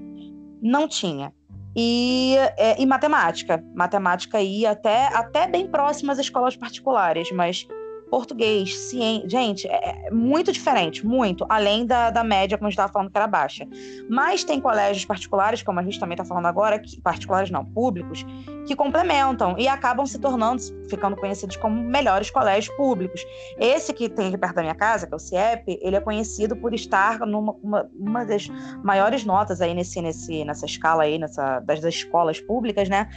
[0.63, 1.33] Não tinha.
[1.77, 3.63] E, é, e matemática.
[3.75, 7.67] Matemática ia até, até bem próximo às escolas particulares, mas
[8.11, 9.29] português, ciência.
[9.29, 13.11] Gente, é, é muito diferente, muito, além da, da média, como a gente estava falando,
[13.11, 13.67] que era baixa.
[14.09, 18.25] Mas tem colégios particulares, como a gente também está falando agora, que, particulares não, públicos,
[18.67, 23.25] que complementam e acabam se tornando, ficando conhecidos como melhores colégios públicos.
[23.59, 26.57] Esse que tem aqui perto da minha casa, que é o CIEP, ele é conhecido
[26.57, 28.49] por estar numa uma, uma das
[28.83, 33.09] maiores notas aí nesse, nesse, nessa escala aí, nessa, das, das escolas públicas, né?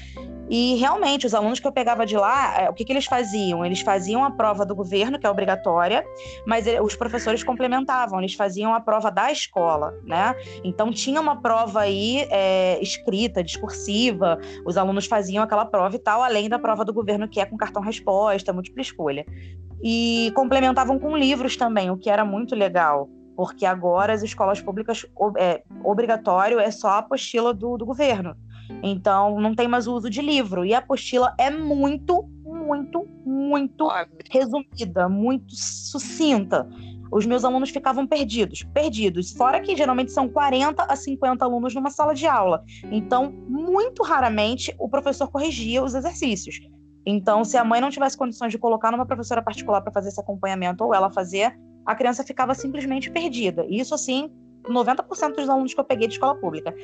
[0.50, 3.66] E realmente, os alunos que eu pegava de lá, é, o que, que eles faziam?
[3.66, 6.06] Eles faziam a prova do governo, que é obrigatória,
[6.45, 10.34] mas ele, os professores complementavam, eles faziam a prova da escola, né?
[10.64, 16.24] Então tinha uma prova aí é, escrita, discursiva, os alunos faziam aquela prova e tal,
[16.24, 19.26] além da prova do governo, que é com cartão resposta, múltipla escolha.
[19.84, 25.06] E complementavam com livros também, o que era muito legal porque agora as escolas públicas
[25.38, 28.36] é obrigatório é só a apostila do, do governo.
[28.84, 30.65] Então, não tem mais o uso de livro.
[30.65, 33.89] E a apostila é muito, muito, muito
[34.30, 36.68] resumida, muito sucinta.
[37.11, 39.32] Os meus alunos ficavam perdidos, perdidos.
[39.32, 42.63] Fora que geralmente são 40 a 50 alunos numa sala de aula.
[42.91, 46.59] Então, muito raramente o professor corrigia os exercícios.
[47.05, 50.20] Então, se a mãe não tivesse condições de colocar numa professora particular para fazer esse
[50.20, 53.65] acompanhamento ou ela fazer, a criança ficava simplesmente perdida.
[53.70, 54.30] E isso, assim,
[54.68, 56.76] 90% dos alunos que eu peguei de escola pública.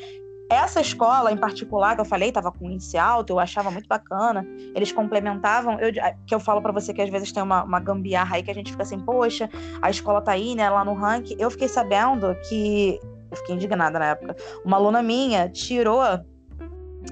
[0.49, 4.45] Essa escola em particular que eu falei, estava com índice alto, eu achava muito bacana.
[4.75, 5.91] Eles complementavam, eu,
[6.25, 8.53] que eu falo para você que às vezes tem uma, uma gambiarra aí que a
[8.53, 9.49] gente fica assim, poxa,
[9.81, 11.35] a escola tá aí, né, lá no ranking.
[11.39, 12.99] Eu fiquei sabendo que,
[13.31, 14.35] eu fiquei indignada na época,
[14.65, 16.01] uma aluna minha tirou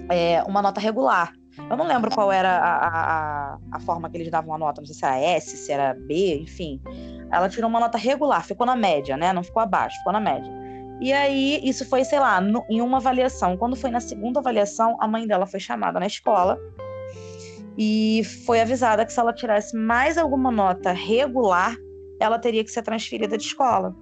[0.09, 1.33] é, uma nota regular.
[1.69, 4.85] Eu não lembro qual era a, a, a, forma que eles davam a nota, não
[4.85, 6.81] sei se era S, se era B, enfim.
[7.29, 9.33] Ela tirou uma nota regular, ficou na média, né?
[9.33, 10.51] Não ficou abaixo, ficou na média.
[11.01, 13.57] E aí, isso foi, sei lá, no, em uma avaliação.
[13.57, 16.59] Quando foi na segunda avaliação, a mãe dela foi chamada na escola
[17.75, 21.75] e foi avisada que se ela tirasse mais alguma nota regular,
[22.19, 23.95] ela teria que ser transferida de escola.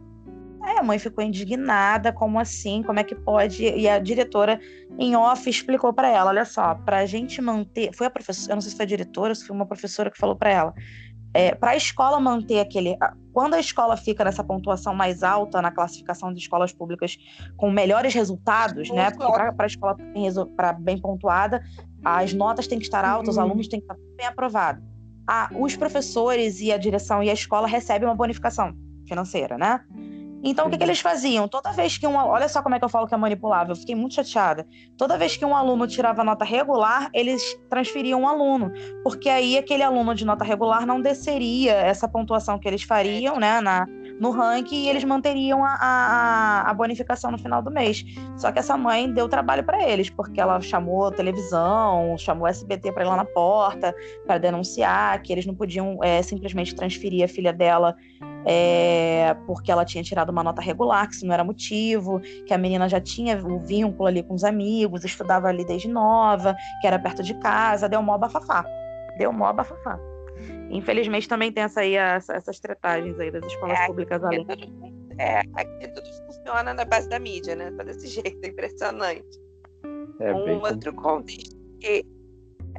[0.62, 2.84] Aí a mãe ficou indignada, como assim?
[2.84, 3.64] Como é que pode?
[3.64, 4.60] E a diretora
[4.98, 8.56] em off explicou para ela, olha só, para a gente manter, foi a professora, eu
[8.56, 10.74] não sei se foi a diretora, se foi uma professora que falou para ela,
[11.34, 12.98] é, para a escola manter aquele.
[13.32, 17.18] Quando a escola fica nessa pontuação mais alta na classificação de escolas públicas
[17.56, 19.12] com melhores resultados, né?
[19.12, 19.96] Porque para a escola
[20.56, 21.64] para bem pontuada,
[22.04, 23.44] as notas têm que estar altas, uhum.
[23.44, 24.84] os alunos têm que estar bem aprovados.
[25.28, 28.74] Ah, os professores e a direção e a escola recebem uma bonificação
[29.08, 29.82] financeira, né?
[30.44, 31.48] Então, o que, que, eles faziam?
[31.48, 32.16] Toda vez que um.
[32.16, 34.66] Olha só como é que eu falo que é manipulável, eu fiquei muito chateada.
[34.98, 38.72] Toda vez que um aluno tirava nota regular, eles transferiam um aluno,
[39.04, 43.60] porque aí aquele aluno de nota regular não desceria essa pontuação que eles fariam, né,
[43.60, 43.86] na,
[44.20, 48.04] no ranking, e eles manteriam a, a, a bonificação no final do mês.
[48.38, 53.04] Só que essa mãe deu trabalho para eles, porque ela chamou televisão, chamou SBT para
[53.04, 53.96] ir lá na porta,
[54.26, 57.96] para denunciar que eles não podiam é, simplesmente transferir a filha dela
[58.46, 62.58] é, porque ela tinha tirado uma nota regular, que isso não era motivo, que a
[62.58, 66.98] menina já tinha o vínculo ali com os amigos, estudava ali desde nova, que era
[66.98, 68.66] perto de casa, deu mó bafafá.
[69.18, 70.00] Deu mó bafafá.
[70.70, 74.46] Infelizmente também tem essa aí, essa, essas tretagens aí das escolas é, públicas ali.
[75.18, 77.72] É, aqui tudo funciona na base da mídia, né?
[77.72, 79.40] Tá desse jeito, é impressionante.
[80.20, 82.06] É um outro contexto que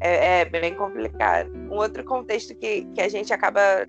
[0.01, 1.51] é, é, bem complicado.
[1.71, 3.87] Um outro contexto que, que a gente acaba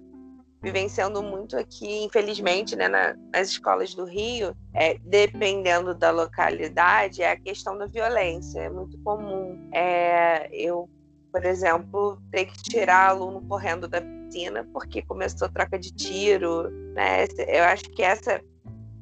[0.62, 7.32] vivenciando muito aqui, infelizmente, né, na, nas escolas do Rio, é, dependendo da localidade, é
[7.32, 8.60] a questão da violência.
[8.60, 9.70] É muito comum.
[9.74, 10.88] É, eu,
[11.32, 16.70] por exemplo, ter que tirar aluno correndo da piscina porque começou troca de tiro.
[16.94, 17.26] Né?
[17.48, 18.42] Eu acho que essa,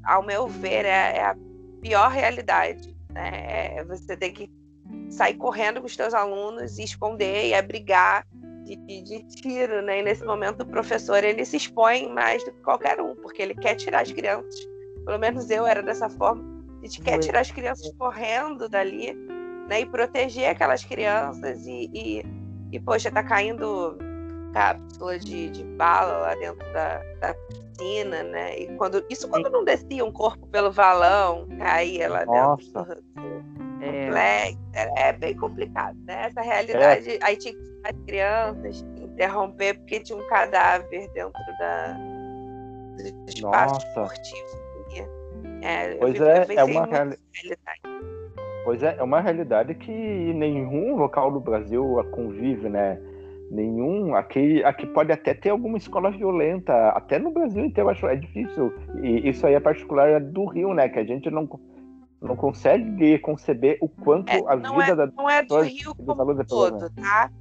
[0.04, 1.36] ao meu ver, é, é a
[1.82, 2.96] pior realidade.
[3.12, 3.78] Né?
[3.78, 4.50] É você ter que
[5.10, 8.26] sair correndo com os teus alunos e esconder e abrigar
[8.64, 10.00] de, de, tiro, né?
[10.00, 13.56] E nesse momento o professor ele se expõe mais do que qualquer um, porque ele
[13.56, 14.68] quer tirar as crianças.
[15.06, 16.44] Pelo menos eu era dessa forma.
[16.80, 19.16] A gente quer tirar as crianças correndo dali,
[19.70, 19.82] né?
[19.82, 22.26] E proteger aquelas crianças e, e,
[22.72, 23.98] e poxa, tá caindo
[24.52, 28.60] cápsula de, de bala lá dentro da, da piscina, né?
[28.60, 32.34] E quando, isso quando não descia um corpo pelo valão, caía lá dentro.
[32.34, 33.04] Nossa.
[33.82, 35.10] É.
[35.10, 36.26] é bem complicado, né?
[36.26, 37.12] Essa realidade.
[37.12, 37.20] É.
[37.22, 41.94] Aí tinha que as crianças, interromper porque tinha um cadáver dentro da,
[42.98, 43.88] do espaço Nossa.
[43.88, 44.70] esportivo.
[45.62, 47.22] É, pois é, é uma realidade.
[48.70, 53.02] Pois é, é uma realidade que nenhum local do Brasil convive, né?
[53.50, 54.14] Nenhum.
[54.14, 58.72] Aqui, aqui pode até ter alguma escola violenta, até no Brasil inteiro, acho é difícil.
[59.02, 60.88] E isso aí é particular do Rio, né?
[60.88, 61.50] Que a gente não,
[62.22, 65.08] não consegue conceber o quanto é, a vida é, da.
[65.08, 67.32] Não é do Rio como um todo, tá?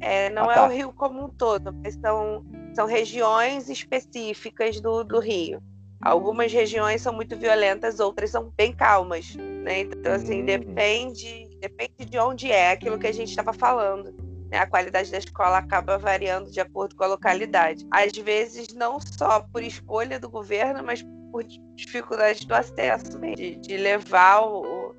[0.00, 0.64] É, não ah, é tá.
[0.64, 5.60] é o Rio como um todo, mas são, são regiões específicas do, do Rio.
[6.00, 9.34] Algumas regiões são muito violentas, outras são bem calmas.
[9.36, 9.80] Né?
[9.80, 10.46] Então, assim, hum.
[10.46, 14.14] depende, depende de onde é aquilo que a gente estava falando.
[14.50, 14.58] Né?
[14.58, 17.86] A qualidade da escola acaba variando de acordo com a localidade.
[17.90, 21.44] Às vezes, não só por escolha do governo, mas por
[21.76, 24.94] dificuldade do acesso, mesmo, de, de levar o,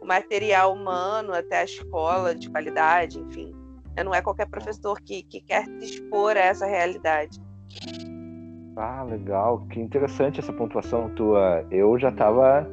[0.00, 3.54] o material humano até a escola de qualidade, enfim.
[4.02, 7.38] Não é qualquer professor que, que quer se expor a essa realidade.
[8.78, 9.66] Ah, legal.
[9.70, 11.66] Que interessante essa pontuação tua.
[11.70, 12.70] Eu já estava.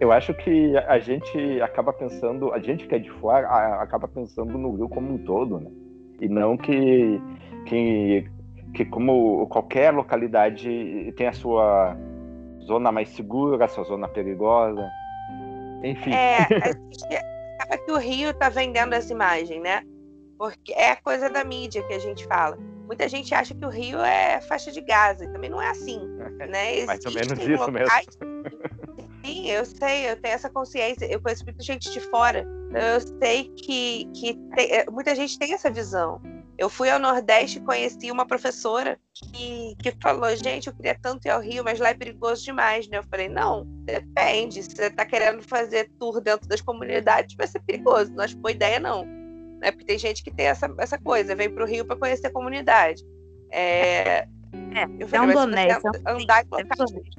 [0.00, 3.46] Eu acho que a gente acaba pensando, a gente que é de fora,
[3.78, 5.70] acaba pensando no Rio como um todo, né?
[6.18, 7.20] E não que,
[7.66, 8.26] que,
[8.72, 11.94] que como qualquer localidade tem a sua
[12.64, 14.88] zona mais segura, a sua zona perigosa.
[15.84, 16.14] Enfim.
[16.14, 16.38] É,
[17.60, 19.82] acaba que o Rio está vendendo essa imagem, né?
[20.38, 22.56] Porque é a coisa da mídia que a gente fala.
[22.86, 26.00] Muita gente acha que o Rio é faixa de Gaza, e também não é assim.
[26.36, 26.84] Né?
[26.84, 28.06] Mais ou menos isso locais...
[28.20, 28.44] mesmo.
[29.24, 31.06] Sim, eu sei, eu tenho essa consciência.
[31.06, 32.46] Eu conheço muita gente de fora.
[32.68, 34.72] Então eu sei que, que tem...
[34.72, 36.20] Eh, muita gente tem essa visão.
[36.56, 41.26] Eu fui ao Nordeste e conheci uma professora que, que falou: gente, eu queria tanto
[41.26, 42.98] ir ao Rio, mas lá é perigoso demais, né?
[42.98, 44.62] Eu falei: não, depende.
[44.62, 48.12] Se você está querendo fazer tour dentro das comunidades, vai ser perigoso.
[48.12, 49.25] Não acho boa ideia, não
[49.60, 49.70] né?
[49.70, 52.32] Porque tem gente que tem essa, essa coisa, vem para o Rio para conhecer a
[52.32, 53.02] comunidade.
[53.50, 54.26] É,
[54.74, 56.44] é, sendo honesto, andar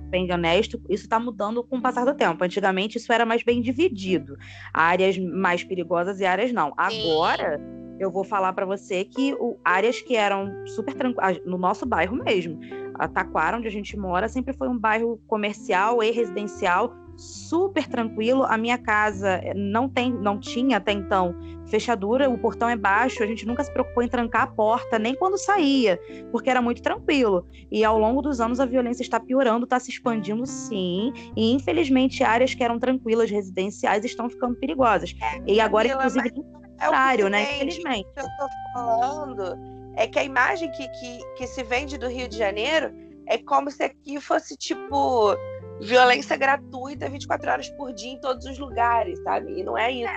[0.09, 2.43] bem honesto, isso está mudando com o passar do tempo.
[2.43, 4.37] Antigamente isso era mais bem dividido,
[4.73, 6.73] áreas mais perigosas e áreas não.
[6.77, 7.59] Agora
[7.99, 12.15] eu vou falar para você que o, áreas que eram super tranquilas, no nosso bairro
[12.15, 12.59] mesmo,
[12.93, 18.43] a Taquara, onde a gente mora, sempre foi um bairro comercial e residencial super tranquilo.
[18.43, 21.35] A minha casa não tem, não tinha até então
[21.67, 25.13] fechadura, o portão é baixo, a gente nunca se preocupou em trancar a porta, nem
[25.13, 25.99] quando saía,
[26.31, 27.45] porque era muito tranquilo.
[27.69, 32.23] E ao longo dos anos a violência está piorando, está se expandindo sim, e infelizmente
[32.23, 35.13] áreas que eram tranquilas, residenciais, estão ficando perigosas.
[35.45, 37.55] E agora, inclusive, o contrário, né?
[37.55, 38.07] Infelizmente.
[38.07, 39.57] O que eu estou falando
[39.95, 42.93] é que a imagem que, que, que se vende do Rio de Janeiro
[43.25, 45.35] é como se aqui fosse tipo
[45.81, 49.59] violência gratuita 24 horas por dia em todos os lugares, sabe?
[49.59, 50.09] E não é isso.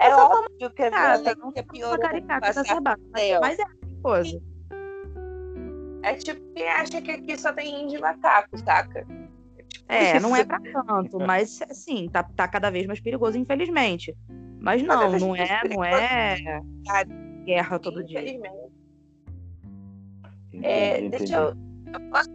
[0.00, 2.96] É, é óbvio que a violência piorou caricata, tá
[3.40, 3.64] mas é
[4.02, 4.42] coisa.
[6.02, 9.06] É tipo quem acha que aqui só tem índio e macaco, saca?
[9.88, 14.16] É, tipo não é pra tanto, mas assim, tá, tá cada vez mais perigoso, infelizmente.
[14.60, 16.60] Mas não, não é, não é
[17.44, 18.20] guerra todo dia.
[20.62, 21.54] É, deixa eu.
[21.92, 22.30] eu posso,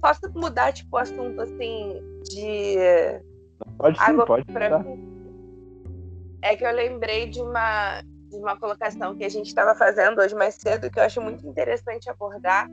[0.00, 2.76] posso mudar, tipo, o assunto assim de.
[3.78, 4.44] Pode sim, água pode.
[4.46, 4.84] Pra
[6.42, 10.34] É que eu lembrei de uma, de uma colocação que a gente estava fazendo hoje
[10.34, 12.68] mais cedo, que eu acho muito interessante abordar.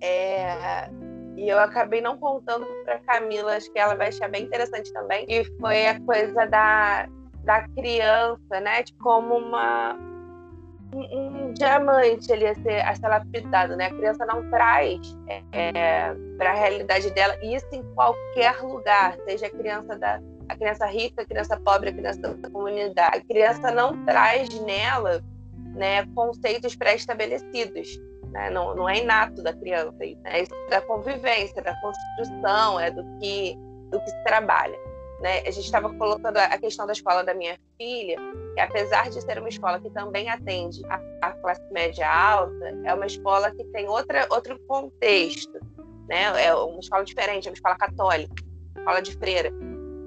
[0.00, 0.90] É,
[1.36, 5.26] e eu acabei não contando para Camila, acho que ela vai achar bem interessante também.
[5.28, 7.06] E foi a coisa da,
[7.44, 8.82] da criança, né?
[8.82, 9.94] De como uma,
[10.94, 13.86] um, um, diamante ali a ser, a ser lapidado, né?
[13.86, 15.00] A criança não traz
[15.52, 20.86] é, para a realidade dela isso em qualquer lugar, seja a criança da a criança
[20.86, 23.16] rica, a criança pobre, a criança da comunidade.
[23.16, 25.20] A criança não traz nela,
[25.74, 27.98] né, conceitos pré-estabelecidos.
[28.30, 28.50] Né?
[28.50, 33.58] Não, não é inato da criança, é isso da convivência, da construção, é do que
[33.90, 34.76] do que se trabalha.
[35.20, 35.38] Né?
[35.40, 38.16] A gente estava colocando a questão da escola da minha filha,
[38.54, 42.92] que apesar de ser uma escola que também atende a, a classe média alta, é
[42.92, 45.58] uma escola que tem outra, outro contexto,
[46.06, 46.44] né?
[46.44, 48.34] É uma escola diferente, é uma escola católica,
[48.76, 49.50] escola de freira.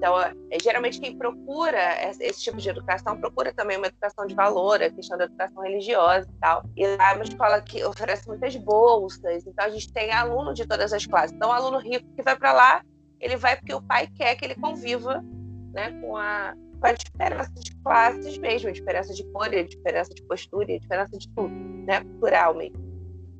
[0.00, 0.32] Então, é,
[0.62, 1.78] geralmente quem procura
[2.20, 6.26] esse tipo de educação procura também uma educação de valor, a questão da educação religiosa
[6.26, 6.62] e tal.
[6.74, 10.66] E lá é uma escola que oferece muitas bolsas, então a gente tem aluno de
[10.66, 11.36] todas as classes.
[11.36, 12.82] Então, o aluno rico que vai para lá,
[13.20, 15.22] ele vai porque o pai quer que ele conviva
[15.72, 20.14] né, com, a, com a diferença de classes mesmo, a diferença de cor, a diferença
[20.14, 21.54] de postura, a diferença de tudo,
[21.86, 22.78] né, cultural mesmo,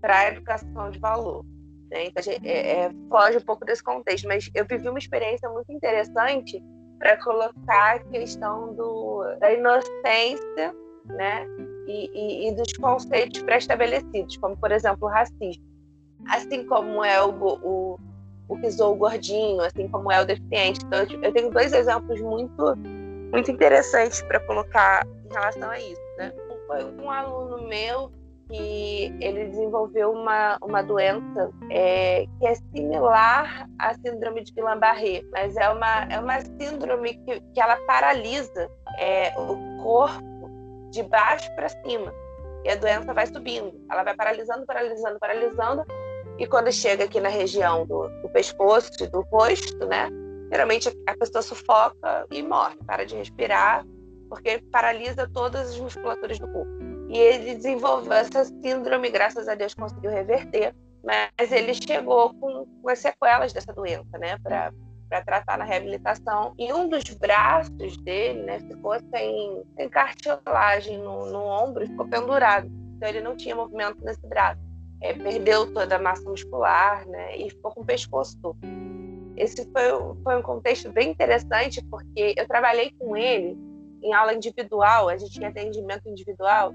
[0.00, 1.44] para a educação de valor.
[1.90, 2.06] Né?
[2.06, 5.72] Então, gente, é, é, foge um pouco desse contexto, mas eu vivi uma experiência muito
[5.72, 6.62] interessante
[6.98, 10.74] para colocar a questão do, da inocência
[11.06, 11.46] né?
[11.86, 15.64] E, e, e dos conceitos pré-estabelecidos, como, por exemplo, o racismo.
[16.28, 17.98] Assim como é o, o,
[18.50, 20.80] o o gordinho, assim como é o deficiente.
[20.84, 22.76] Então, eu tenho dois exemplos muito,
[23.32, 26.00] muito interessantes para colocar em relação a isso.
[26.18, 26.32] Né?
[26.66, 28.10] Foi um aluno meu
[28.48, 35.56] que ele desenvolveu uma, uma doença é, que é similar à síndrome de Guillain-Barré, mas
[35.56, 40.50] é uma, é uma síndrome que, que ela paralisa é, o corpo
[40.90, 42.12] de baixo para cima.
[42.64, 43.72] E a doença vai subindo.
[43.90, 45.84] Ela vai paralisando, paralisando, paralisando.
[46.40, 50.08] E quando chega aqui na região do, do pescoço do rosto, né?
[50.50, 53.86] Geralmente a pessoa sufoca e morre, para de respirar,
[54.26, 56.70] porque paralisa todas as musculaturas do corpo.
[57.10, 60.74] E ele desenvolveu essa síndrome, graças a Deus conseguiu reverter,
[61.04, 64.72] mas ele chegou com, com as sequelas dessa doença, né, para
[65.26, 66.54] tratar na reabilitação.
[66.58, 72.66] E um dos braços dele, né, ficou sem, sem cartilagem no, no ombro, ficou pendurado.
[72.96, 74.69] Então ele não tinha movimento nesse braço.
[75.02, 78.36] É, perdeu toda a massa muscular, né, e ficou com o pescoço
[79.36, 79.82] Esse foi,
[80.22, 83.56] foi um contexto bem interessante, porque eu trabalhei com ele
[84.02, 86.72] em aula individual, a gente tinha atendimento individual,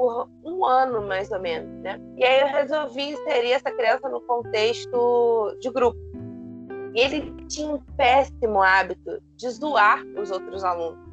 [0.00, 2.00] por um ano, mais ou menos, né?
[2.16, 5.98] E aí eu resolvi inserir essa criança no contexto de grupo.
[6.94, 11.09] E ele tinha um péssimo hábito de zoar os outros alunos.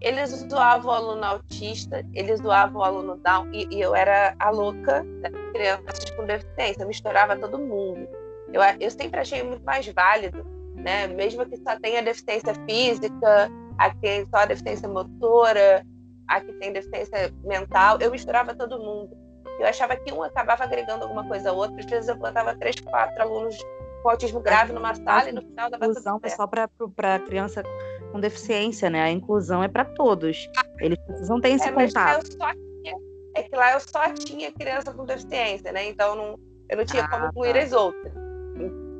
[0.00, 4.50] Ele zoava o aluno autista, ele zoava o aluno down, e, e eu era a
[4.50, 8.08] louca das crianças com deficiência, eu misturava todo mundo.
[8.52, 10.44] Eu, eu sempre achei muito mais válido,
[10.74, 11.06] né?
[11.06, 15.84] mesmo que só tenha deficiência física, a que tem só a deficiência motora,
[16.26, 19.16] a que tem deficiência mental, eu misturava todo mundo.
[19.58, 21.78] Eu achava que um acabava agregando alguma coisa a outra.
[21.78, 23.58] Às vezes eu botava três, quatro alunos
[24.02, 27.62] com autismo grave numa sala e no final dava tudo é só para criança
[28.10, 29.02] com deficiência, né?
[29.02, 30.48] A inclusão é para todos.
[30.80, 32.28] Eles precisam ter esse é, contato.
[32.28, 32.96] Tinha,
[33.36, 35.88] é que lá eu só tinha criança com deficiência, né?
[35.88, 36.38] Então não,
[36.68, 37.60] eu não tinha ah, como incluir tá.
[37.60, 38.12] as outras.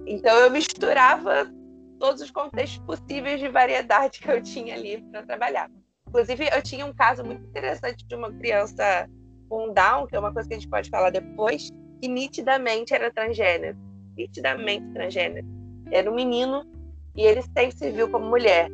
[0.06, 1.50] Então eu misturava
[1.98, 5.70] todos os contextos possíveis de variedade que eu tinha ali para trabalhar.
[6.08, 9.08] Inclusive, eu tinha um caso muito interessante de uma criança
[9.48, 13.12] com Down, que é uma coisa que a gente pode falar depois, que nitidamente era
[13.12, 13.76] transgênero.
[14.16, 15.46] Nitidamente transgênero.
[15.92, 16.64] Era um menino
[17.14, 18.68] e ele sempre se viu como mulher.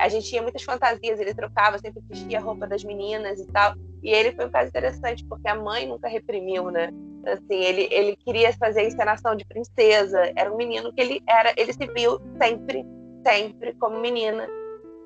[0.00, 3.74] A gente tinha muitas fantasias, ele trocava, sempre vestia a roupa das meninas e tal.
[4.02, 6.90] E ele foi um caso interessante, porque a mãe nunca reprimiu, né?
[7.26, 10.32] Assim, ele, ele queria fazer a encenação de princesa.
[10.36, 12.84] Era um menino que ele era, ele se viu sempre,
[13.24, 14.46] sempre como menina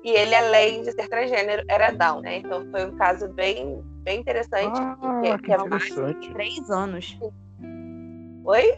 [0.03, 2.37] e ele, além de ser transgênero, era Down, né?
[2.37, 4.79] Então foi um caso bem, bem interessante.
[4.79, 5.57] Ah, que, que, que é.
[5.57, 5.89] Mais
[6.33, 7.19] três anos.
[8.45, 8.77] Oi?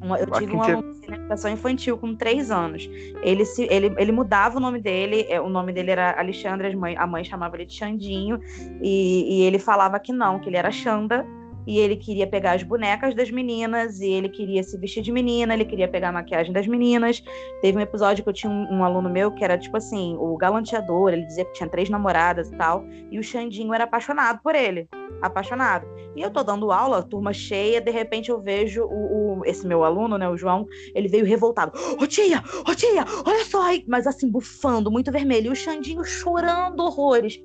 [0.00, 2.88] Uma, eu tive uma educação infantil com três anos.
[3.22, 6.76] Ele, se, ele, ele mudava o nome dele, é, o nome dele era Alexandre, a
[6.76, 8.38] mãe, a mãe chamava ele de Xandinho,
[8.82, 11.26] e, e ele falava que não, que ele era Xanda,
[11.66, 15.52] e ele queria pegar as bonecas das meninas, e ele queria se vestir de menina,
[15.52, 17.22] ele queria pegar a maquiagem das meninas.
[17.60, 20.36] Teve um episódio que eu tinha um, um, aluno meu que era tipo assim, o
[20.36, 24.54] galanteador, ele dizia que tinha três namoradas e tal, e o Xandinho era apaixonado por
[24.54, 24.88] ele.
[25.20, 25.86] Apaixonado.
[26.16, 29.84] E eu tô dando aula, turma cheia, de repente eu vejo o, o esse meu
[29.84, 31.72] aluno, né, o João, ele veio revoltado.
[31.78, 35.50] Ô oh, tia, ô oh, tia, olha só aí, mas assim, bufando, muito vermelho, e
[35.50, 37.38] o Xandinho chorando horrores.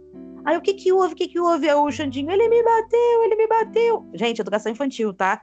[0.45, 1.13] Aí o que que houve?
[1.13, 1.69] O que que houve?
[1.69, 4.09] Aí o Xandinho, ele me bateu, ele me bateu.
[4.13, 5.41] Gente, educação infantil, tá?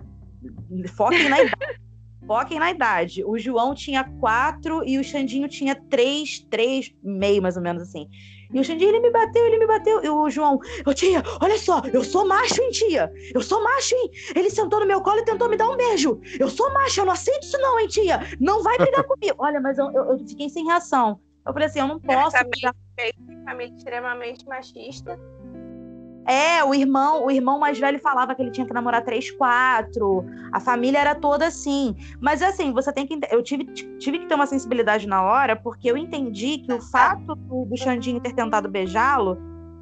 [0.97, 1.81] Foquem na idade.
[2.27, 3.25] Foquem na idade.
[3.25, 8.07] O João tinha quatro e o Xandinho tinha três, três, meio mais ou menos assim.
[8.53, 10.03] E o Xandinho, ele me bateu, ele me bateu.
[10.03, 13.13] E o João, ô tia, olha só, eu sou macho, hein, tia?
[13.35, 14.11] Eu sou macho, hein?
[14.35, 16.21] Ele sentou no meu colo e tentou me dar um beijo.
[16.39, 18.21] Eu sou macho, eu não aceito isso não, hein, tia?
[18.41, 19.35] Não vai brigar comigo.
[19.39, 21.21] Olha, mas eu, eu, eu fiquei sem reação.
[21.47, 22.37] Eu falei assim, eu não posso.
[22.37, 22.75] Família,
[23.45, 25.19] família extremamente machista.
[26.29, 30.27] É, o irmão, o irmão mais velho falava que ele tinha que namorar três, quatro.
[30.53, 31.97] A família era toda assim.
[32.21, 33.19] Mas assim, você tem que.
[33.31, 37.35] Eu tive, tive que ter uma sensibilidade na hora, porque eu entendi que o fato
[37.35, 39.39] do, do Xandinho ter tentado beijá-lo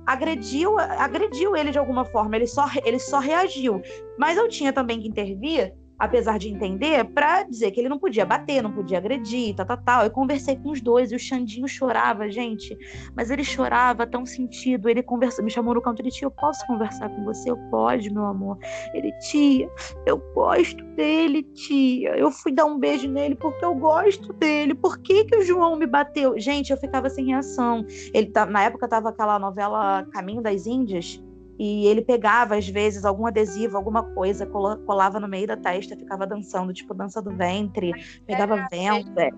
[0.06, 2.36] agrediu, agrediu ele de alguma forma.
[2.36, 3.82] Ele só, ele só reagiu.
[4.16, 8.24] Mas eu tinha também que intervir apesar de entender, para dizer que ele não podia
[8.24, 10.04] bater, não podia agredir, tal, tal, tal.
[10.04, 12.76] Eu conversei com os dois e o Xandinho chorava, gente,
[13.14, 14.88] mas ele chorava tão sentido.
[14.88, 17.50] Ele conversa, me chamou no canto e tia, eu posso conversar com você?
[17.50, 18.58] Eu pode, meu amor.
[18.92, 19.68] Ele, tia,
[20.04, 22.16] eu gosto dele, tia.
[22.16, 24.74] Eu fui dar um beijo nele porque eu gosto dele.
[24.74, 26.38] Por que que o João me bateu?
[26.38, 27.84] Gente, eu ficava sem reação.
[28.12, 31.22] Ele tá, na época tava aquela novela Caminho das Índias
[31.58, 36.26] e ele pegava, às vezes, algum adesivo, alguma coisa, colava no meio da testa, ficava
[36.26, 37.92] dançando, tipo dança do ventre,
[38.26, 39.18] pegava é, vento.
[39.18, 39.30] É.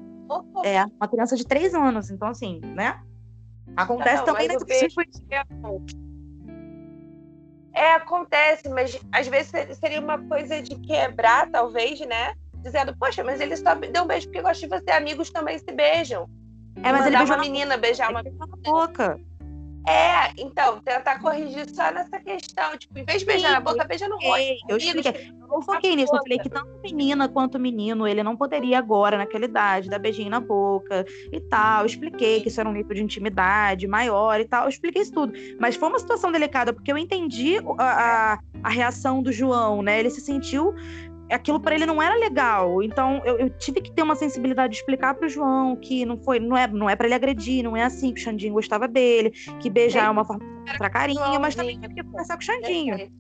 [0.65, 3.01] é, uma criança de três anos, então assim, né?
[3.77, 4.65] Acontece não, também nesse
[7.73, 12.35] É, acontece, mas às vezes seria uma coisa de quebrar, talvez, né?
[12.57, 14.91] Dizendo, poxa, mas ele só deu um beijo porque gosta de você.
[14.91, 16.29] Amigos também se beijam.
[16.83, 18.23] É, mas ele beijou uma menina, beijar uma
[18.65, 19.21] boca.
[19.89, 22.77] É, então, tentar corrigir só nessa questão.
[22.77, 24.67] Tipo, em vez de beijar Sim, na boca, beija no rosto.
[24.69, 25.33] Eu expliquei.
[25.51, 26.15] Eu foquei nisso.
[26.15, 30.29] Eu falei que tanto menina quanto menino, ele não poderia agora, naquela idade, dar beijinho
[30.29, 31.81] na boca e tal.
[31.81, 34.65] Eu expliquei que isso era um nível de intimidade maior e tal.
[34.65, 35.33] Eu expliquei isso tudo.
[35.59, 40.01] Mas foi uma situação delicada, porque eu entendi a, a, a reação do João, né?
[40.01, 40.75] Ele se sentiu
[41.31, 42.83] aquilo para ele não era legal.
[42.83, 46.17] Então eu, eu, tive que ter uma sensibilidade de explicar para o João que não
[46.19, 48.89] foi, não é, não é para ele agredir, não é assim que o Xandinho gostava
[48.89, 52.43] dele, que beijar é uma forma de mostrar carinho, mas também teve que conversar com
[52.43, 53.11] o Xandinho.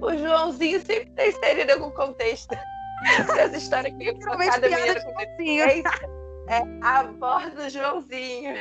[0.00, 2.56] O Joãozinho sempre está inserido em algum contexto.
[3.38, 8.56] Essa história que eu cada menina com é a voz do Joãozinho.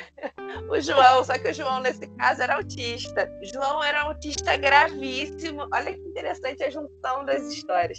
[0.70, 3.30] O João, só que o João, nesse caso, era autista.
[3.54, 5.68] João era autista gravíssimo.
[5.74, 7.98] Olha que interessante a junção das histórias.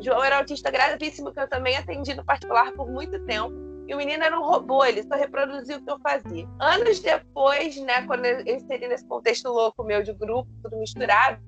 [0.00, 3.54] João era autista gravíssimo, que eu também atendi no particular por muito tempo.
[3.88, 6.46] E o menino era um robô, ele só reproduzia o que eu fazia.
[6.58, 11.40] Anos depois, né, quando eu inseri nesse contexto louco meu de grupo, tudo misturado,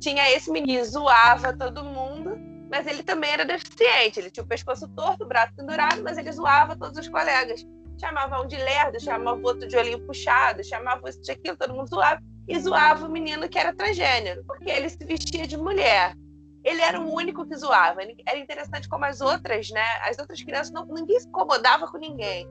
[0.00, 2.25] tinha esse menino, zoava todo mundo
[2.70, 4.18] mas ele também era deficiente.
[4.18, 7.66] Ele tinha o pescoço torto, o braço pendurado, mas ele zoava todos os colegas.
[7.98, 11.74] Chamava um de lerdo, chamava o outro de olhinho puxado, chamava isso de aquilo, todo
[11.74, 12.20] mundo zoava.
[12.48, 16.14] E zoava o menino que era transgênero, porque ele se vestia de mulher.
[16.62, 18.02] Ele era o único que zoava.
[18.02, 19.84] Era interessante como as outras, né?
[20.02, 22.46] As outras crianças, não, ninguém se incomodava com ninguém.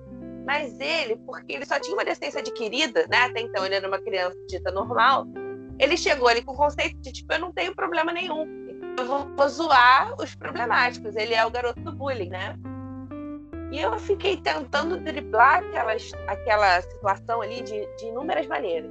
[0.45, 3.18] Mas ele, porque ele só tinha uma deficiência adquirida, né?
[3.18, 5.26] Até então ele era uma criança dita normal.
[5.78, 8.64] Ele chegou ali com o conceito de tipo, eu não tenho problema nenhum
[8.98, 11.16] eu vou zoar os problemáticos.
[11.16, 12.56] Ele é o garoto do bullying, né?
[13.72, 15.93] E eu fiquei tentando driblar aquela,
[16.28, 18.89] aquela situação ali de, de inúmeras maneiras.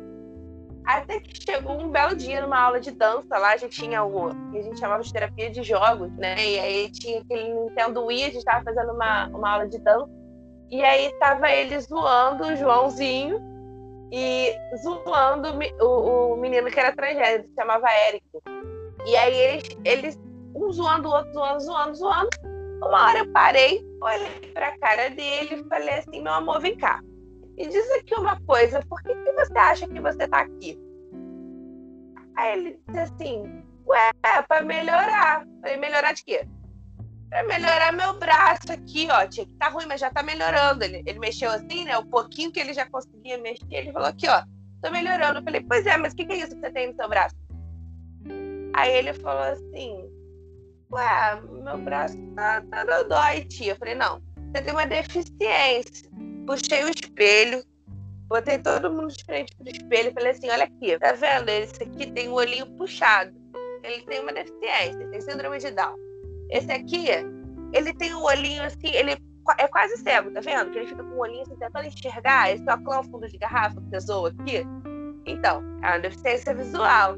[0.85, 4.29] Até que chegou um belo dia numa aula de dança lá, a gente tinha o
[4.51, 6.35] que a gente chamava de terapia de jogos, né?
[6.37, 10.11] E aí tinha aquele Nintendo Wii, a gente estava fazendo uma, uma aula de dança.
[10.71, 13.41] E aí tava ele zoando o Joãozinho
[14.13, 15.49] e zoando
[15.81, 18.43] o, o menino que era transgênero, se chamava Érico.
[19.07, 20.21] E aí eles, eles
[20.55, 22.31] um zoando o outro, zoando, zoando, zoando.
[22.83, 27.03] Uma hora eu parei, olhei pra cara dele e falei assim, meu amor, vem cá.
[27.57, 30.79] Me diz aqui uma coisa, por que, que você acha que você tá aqui?
[32.37, 35.47] Aí ele disse assim, ué, é pra melhorar.
[35.61, 36.47] Falei, melhorar de quê?
[37.31, 39.27] Pra melhorar meu braço aqui, ó.
[39.27, 40.85] Tinha que tá ruim, mas já tá melhorando.
[40.85, 41.97] Ele, ele mexeu assim, né?
[41.97, 44.43] O pouquinho que ele já conseguia mexer, ele falou aqui, ó,
[44.83, 45.39] tô melhorando.
[45.39, 47.09] Eu falei, pois é, mas o que, que é isso que você tem no seu
[47.09, 47.37] braço?
[48.75, 50.11] Aí ele falou assim:
[50.93, 52.85] Ué, meu braço tá, tá
[53.49, 53.73] tia.
[53.73, 54.21] Eu falei: Não,
[54.53, 56.11] você tem uma deficiência.
[56.47, 57.65] Puxei o espelho,
[58.29, 61.49] botei todo mundo de frente pro espelho e falei assim: Olha aqui, tá vendo?
[61.49, 63.33] Esse aqui tem o olhinho puxado.
[63.85, 65.95] Ele tem uma deficiência, tem síndrome de Down.
[66.51, 67.07] Esse aqui,
[67.73, 69.17] ele tem o olhinho assim, ele
[69.59, 70.71] é quase cego, tá vendo?
[70.71, 72.51] Que ele fica com o olhinho assim, tentando enxergar.
[72.51, 74.65] Esse óculos fundo de garrafa que pesou aqui
[75.27, 77.17] então, é uma deficiência visual.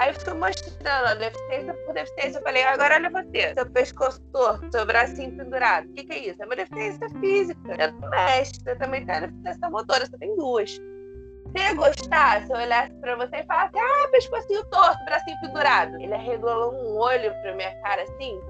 [0.00, 2.38] Aí eu fui mostrando a deficiência por deficiência.
[2.38, 5.86] Eu falei, agora olha você, seu pescoço torto, seu bracinho pendurado.
[5.86, 6.42] O que, que é isso?
[6.42, 7.60] É uma deficiência física.
[7.62, 10.70] Você não mexe, você também a deficiência motora, você tem duas.
[10.70, 16.00] Se eu gostar, se eu olhasse pra você e falasse, ah, pescocinho torto, bracinho pendurado.
[16.00, 18.40] Ele arregolou um olho pra minha cara assim,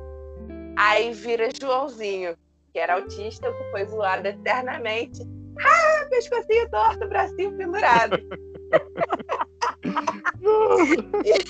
[0.79, 2.37] aí vira Joãozinho,
[2.73, 5.21] que era autista, que foi zoado eternamente.
[5.61, 8.19] Ah, pescocinho torto, bracinho pendurado.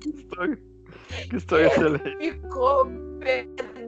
[0.03, 0.59] que história,
[1.29, 2.17] que história excelente.
[2.19, 2.87] Ficou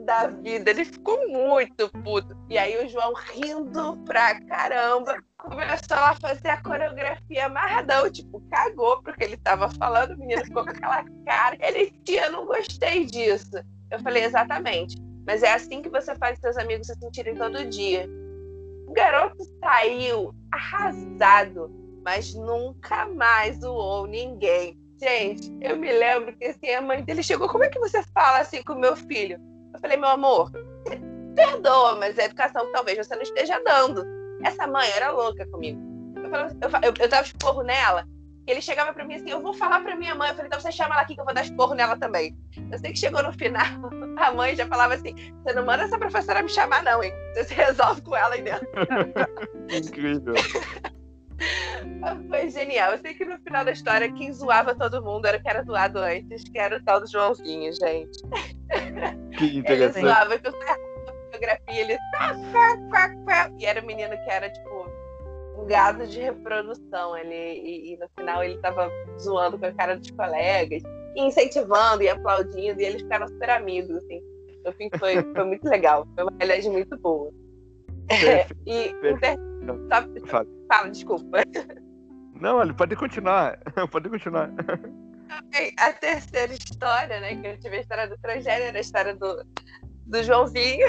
[0.05, 2.35] da vida, ele ficou muito puto.
[2.49, 9.01] E aí o João rindo pra caramba, começou a fazer a coreografia amarradão, tipo, cagou
[9.01, 11.57] porque ele tava falando, o menino ficou com aquela cara.
[11.59, 13.57] Ele, tia, não gostei disso.
[13.91, 14.95] Eu falei, exatamente.
[15.25, 18.07] Mas é assim que você faz seus amigos se sentirem todo dia.
[18.87, 24.77] O garoto saiu arrasado mas nunca mais zoou ninguém.
[25.01, 27.49] Gente, eu me lembro que assim, a mãe dele chegou.
[27.49, 29.39] Como é que você fala assim com meu filho?
[29.73, 30.51] Eu falei, meu amor,
[31.35, 34.05] perdoa, mas a educação talvez você não esteja dando.
[34.43, 35.81] Essa mãe era louca comigo.
[36.15, 38.07] Eu, falava, eu, eu, eu dava esporro nela.
[38.47, 40.29] E ele chegava pra mim assim: Eu vou falar pra minha mãe.
[40.29, 42.37] Eu falei: Então você chama ela aqui que eu vou dar esporro nela também.
[42.71, 43.65] Eu sei que chegou no final,
[44.17, 47.11] a mãe já falava assim: Você não manda essa professora me chamar, não, hein?
[47.33, 48.67] Você se resolve com ela aí dentro.
[49.75, 50.35] Incrível.
[52.29, 52.93] Foi genial.
[52.93, 55.63] Eu sei que no final da história, quem zoava todo mundo era o que era
[55.63, 58.19] zoado antes, que era o tal do Joãozinho, gente.
[59.37, 60.05] Que interessante.
[60.05, 60.53] Ele zoava que eu
[61.35, 61.97] fotografia, ele.
[63.59, 64.89] E era o menino que era, tipo,
[65.57, 67.33] um gado de reprodução ali.
[67.33, 70.83] E, e, no final ele tava zoando com a cara dos colegas,
[71.15, 74.21] incentivando e aplaudindo, e eles ficaram super amigos, assim.
[74.77, 76.07] Fim foi, foi muito legal.
[76.15, 77.31] Foi uma realidade muito boa.
[78.65, 78.95] e
[79.89, 81.43] Sabe, fala, desculpa.
[82.39, 83.59] Não, olha, pode continuar.
[83.91, 84.51] pode continuar.
[85.79, 87.35] A terceira história, né?
[87.35, 89.45] Que eu tive a história do transgênero, a história do,
[90.05, 90.85] do Joãozinho.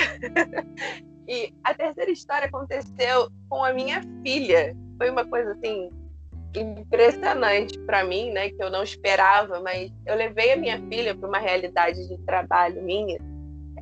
[1.28, 4.76] e a terceira história aconteceu com a minha filha.
[4.98, 5.90] Foi uma coisa assim
[6.54, 11.28] impressionante para mim, né, que eu não esperava, mas eu levei a minha filha para
[11.28, 13.18] uma realidade de trabalho minha,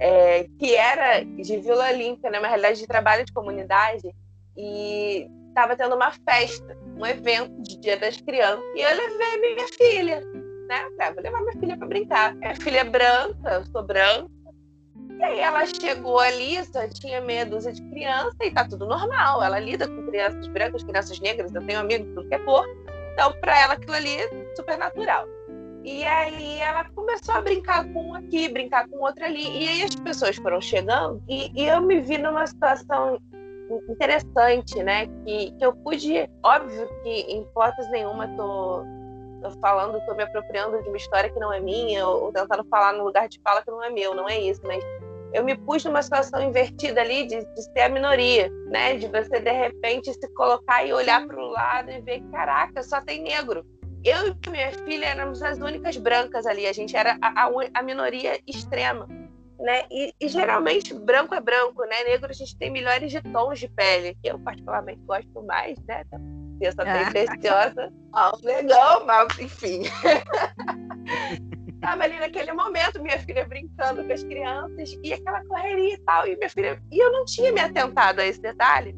[0.01, 4.13] é, que era de Vila Olímpia, né, uma realidade de trabalho de comunidade,
[4.57, 9.69] e estava tendo uma festa, um evento de Dia das Crianças, e eu levei minha
[9.69, 10.21] filha,
[10.69, 12.35] né, vou levar minha filha para brincar.
[12.35, 14.29] Minha filha é branca, eu sou branca,
[15.19, 19.43] e aí ela chegou ali, só tinha meia dúzia de criança e tá tudo normal.
[19.43, 22.67] Ela lida com crianças brancas, crianças negras, eu tenho amigos de tudo que é cor.
[23.13, 25.25] Então, para ela, aquilo ali é super natural.
[25.85, 29.47] E aí ela começou a brincar com um aqui, brincar com outro ali.
[29.47, 33.21] E aí as pessoas foram chegando e, e eu me vi numa situação
[33.89, 35.07] interessante, né?
[35.25, 38.85] Que, que eu pude, óbvio que em hipótese nenhuma tô,
[39.43, 42.65] tô falando, tô me apropriando de uma história que não é minha, ou, ou tentando
[42.65, 44.85] falar no lugar de fala que não é meu, não é isso, mas
[45.33, 48.95] eu me pus numa situação invertida ali de, de ser a minoria, né?
[48.95, 53.01] De você de repente se colocar e olhar para o lado e ver, caraca, só
[53.01, 53.67] tem negro.
[54.05, 57.83] Eu e minha filha éramos as únicas brancas ali, a gente era a, a, a
[57.83, 59.09] minoria extrema.
[59.65, 59.85] Né?
[59.91, 62.05] E, e, geralmente branco é branco, né?
[62.05, 66.05] Negro a gente tem milhares de tons de pele, que eu particularmente gosto mais, né?
[66.61, 69.85] Eu só tenho preciosa, ó, legal, mas enfim.
[71.81, 76.27] Tava ali naquele momento, minha filha brincando com as crianças e aquela correria e tal.
[76.27, 76.83] E minha filha.
[76.91, 78.95] E eu não tinha me atentado a esse detalhe.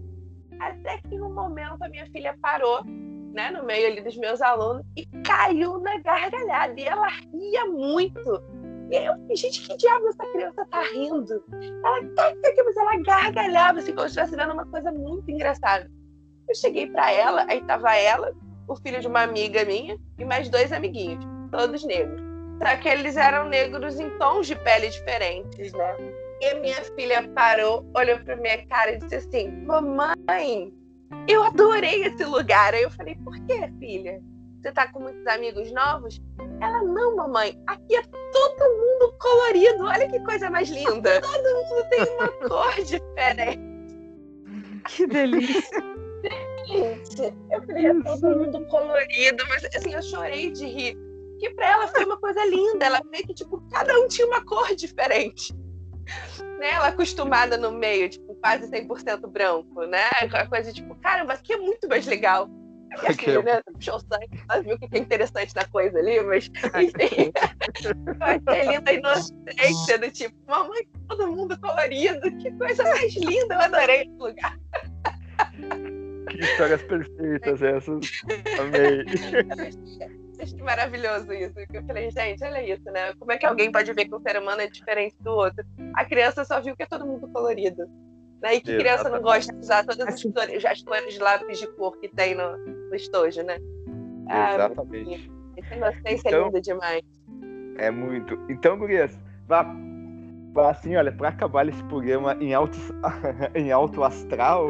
[0.60, 4.40] Até que em um momento a minha filha parou, né, no meio ali dos meus
[4.40, 6.80] alunos, e caiu na gargalhada.
[6.80, 8.42] E ela ria muito.
[8.90, 11.44] Eu gente, que diabo essa criança tá rindo?
[11.84, 12.32] Ela, tá,
[12.64, 15.90] mas ela gargalhava, assim, como se estivesse vendo uma coisa muito engraçada.
[16.48, 18.32] Eu cheguei para ela, aí tava ela,
[18.68, 22.22] o filho de uma amiga minha e mais dois amiguinhos, todos negros.
[22.62, 25.96] Só que eles eram negros em tons de pele diferentes, né?
[26.40, 30.72] E a minha filha parou, olhou pra minha cara e disse assim: Mamãe,
[31.28, 32.74] eu adorei esse lugar.
[32.74, 34.22] Aí eu falei: Por que, filha?
[34.66, 36.20] Você tá com muitos amigos novos?
[36.60, 39.84] Ela, não, mamãe, aqui é todo mundo colorido.
[39.84, 41.20] Olha que coisa mais linda.
[41.22, 43.62] Todo mundo tem uma cor diferente.
[44.88, 45.84] Que delícia.
[46.66, 50.98] Gente, eu falei, é todo mundo colorido, mas assim, eu chorei de rir
[51.38, 52.86] que para ela foi uma coisa linda.
[52.86, 55.54] Ela vê que, tipo, cada um tinha uma cor diferente.
[56.58, 56.72] Né?
[56.72, 60.08] Ela acostumada no meio, tipo, quase 100% branco, né?
[60.32, 62.50] A coisa tipo, caramba, aqui é muito mais legal.
[63.02, 63.42] E assim, okay.
[63.42, 63.62] né?
[63.72, 67.32] Puxou o sangue, viu o que é interessante na coisa ali, mas enfim.
[68.70, 74.02] linda a inocência do tipo, mamãe, todo mundo colorido, que coisa mais linda, eu adorei
[74.02, 74.58] esse lugar.
[76.28, 78.10] Que histórias perfeitas essas.
[78.58, 79.04] Amei.
[80.42, 81.54] Acho maravilhoso isso.
[81.72, 83.14] Eu falei, gente, olha isso, né?
[83.14, 85.64] Como é que alguém pode ver que um ser humano é diferente do outro?
[85.94, 87.88] A criança só viu que é todo mundo colorido.
[88.42, 88.56] Né?
[88.56, 88.78] E que Exatamente.
[88.78, 92.08] criança não gosta de usar todas as cores, as cores de lápis de cor que
[92.08, 93.58] tem no, no estojo, né?
[94.28, 95.30] Ah, Exatamente.
[95.56, 97.02] Essa inocência então, é linda demais.
[97.78, 98.38] É muito.
[98.50, 99.66] Então, Gurias, vá,
[100.68, 102.78] assim, olha, para acabar esse programa em alto,
[103.54, 104.68] em alto astral,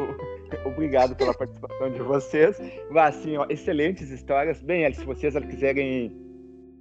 [0.65, 2.59] Obrigado pela participação de vocês.
[2.95, 4.61] Assim, ó, excelentes histórias.
[4.61, 6.15] Bem, se vocês quiserem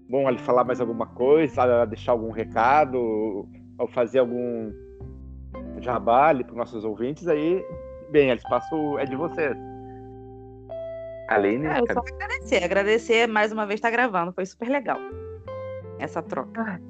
[0.08, 3.48] bom, ali, falar mais alguma coisa, deixar algum recado,
[3.78, 4.72] ou fazer algum
[5.80, 7.64] jabá para os nossos ouvintes, aí,
[8.10, 9.56] bem, o espaço é de vocês.
[11.28, 11.66] Aline?
[11.66, 12.64] Ah, eu só agradecer.
[12.64, 14.32] Agradecer mais uma vez estar tá gravando.
[14.32, 14.98] Foi super legal
[15.98, 16.80] essa troca.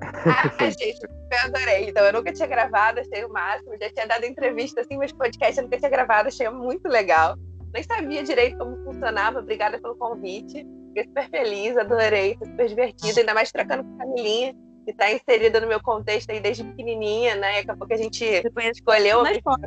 [0.00, 0.48] Ah,
[0.78, 1.88] gente, eu adorei.
[1.88, 3.76] Então, eu nunca tinha gravado, achei o máximo.
[3.80, 7.36] Já tinha dado entrevista, assim, mas podcast eu nunca tinha gravado, achei muito legal.
[7.72, 9.40] Nem sabia direito como funcionava.
[9.40, 10.66] Obrigada pelo convite.
[10.88, 14.54] fiquei super feliz, adorei, foi super divertido, ainda mais trocando com a Camilinha,
[14.88, 17.56] que está inserida no meu contexto aí desde pequenininha, né?
[17.56, 18.24] Daqui a pouco a gente
[18.72, 19.58] escolheu na escola.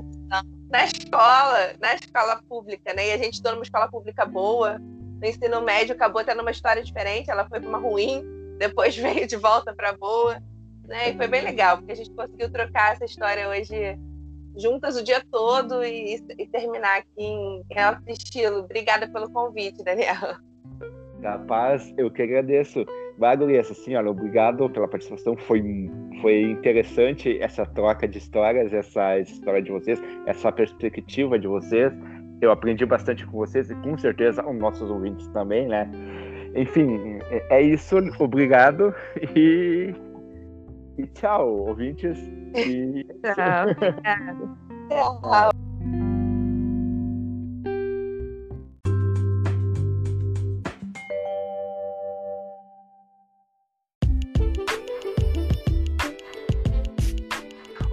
[0.67, 3.09] na escola, na escola pública, né?
[3.09, 4.79] E a gente estudou numa escola pública boa.
[4.79, 8.25] No ensino médio acabou tendo uma história diferente, ela foi para uma ruim,
[8.57, 10.41] depois veio de volta para boa,
[10.87, 11.11] né?
[11.11, 13.75] E foi bem legal, porque a gente conseguiu trocar essa história hoje
[14.57, 18.61] juntas o dia todo e, e terminar aqui em, em alto estilo.
[18.61, 20.37] Obrigada pelo convite, Daniel.
[21.21, 22.83] Capaz, eu que agradeço.
[23.21, 25.37] Bagulhas, assim, olha, obrigado pela participação.
[25.37, 25.61] Foi,
[26.23, 31.93] foi interessante essa troca de histórias, essa história de vocês, essa perspectiva de vocês.
[32.41, 35.87] Eu aprendi bastante com vocês e com certeza os nossos ouvintes também, né?
[36.55, 37.95] Enfim, é, é isso.
[38.17, 38.91] Obrigado
[39.37, 39.93] e,
[40.97, 42.17] e tchau, ouvintes.
[42.55, 43.05] E...
[43.21, 43.67] tchau.
[44.89, 45.70] tchau.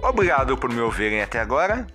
[0.01, 1.85] Obrigado por me ouvirem até agora.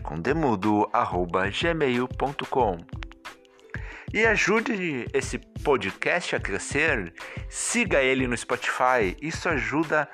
[4.12, 7.14] E ajude esse podcast a crescer.
[7.48, 9.16] Siga ele no Spotify.
[9.22, 10.06] Isso ajuda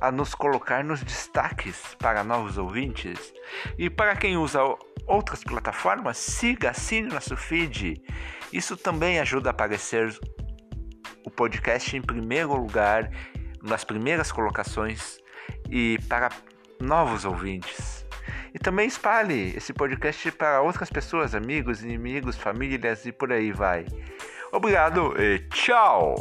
[0.00, 3.34] a nos colocar nos destaques para novos ouvintes.
[3.76, 4.60] E para quem usa
[5.04, 8.00] outras plataformas, siga, assine nosso feed.
[8.52, 10.16] Isso também ajuda a aparecer
[11.26, 13.10] o podcast em primeiro lugar,
[13.62, 15.18] nas primeiras colocações
[15.68, 16.30] e para
[16.80, 17.99] novos ouvintes.
[18.52, 23.86] E também espalhe esse podcast para outras pessoas, amigos, inimigos, famílias e por aí vai.
[24.52, 26.16] Obrigado e tchau!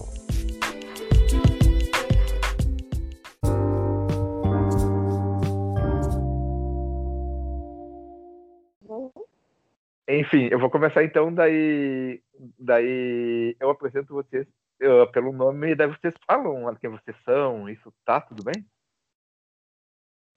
[10.07, 12.21] Enfim, eu vou começar então, daí,
[12.57, 14.47] daí eu apresento vocês
[14.81, 18.65] uh, pelo nome e daí vocês falam quem vocês são, isso tá tudo bem?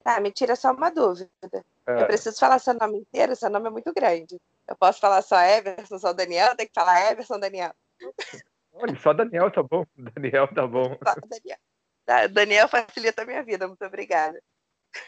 [0.03, 1.29] Tá, me tira só uma dúvida.
[1.85, 2.01] É.
[2.01, 4.39] Eu preciso falar seu nome inteiro, seu nome é muito grande.
[4.67, 6.55] Eu posso falar só Everson, só Daniel?
[6.55, 7.73] Tem que falar Everson, Daniel.
[8.71, 9.85] Olha, só Daniel tá bom.
[10.15, 10.97] Daniel tá bom.
[11.03, 12.29] Só Daniel.
[12.31, 14.41] Daniel facilita a minha vida, muito obrigada.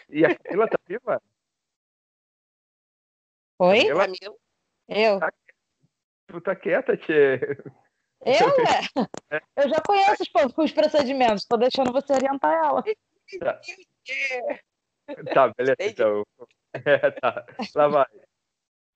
[0.10, 1.22] E a Camila tá viva?
[3.60, 3.86] Oi?
[3.88, 4.36] Camila?
[4.88, 5.20] Eu.
[5.20, 5.34] Tá,
[6.28, 7.40] tu tá quieta, Tchê.
[8.22, 8.26] Eu,
[9.32, 9.42] é?
[9.56, 12.84] Eu já conheço os, os procedimentos, tô deixando você orientar ela.
[13.40, 13.62] Tá.
[15.34, 16.24] Tá, beleza, então.
[16.86, 17.46] É, tá.
[17.76, 18.06] Lá vai.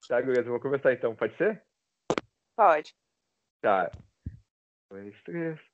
[0.08, 1.62] Tá, beleza, vou começar então, pode ser?
[2.56, 2.94] Pode.
[3.62, 3.90] Tá.
[4.90, 5.69] Dois, três.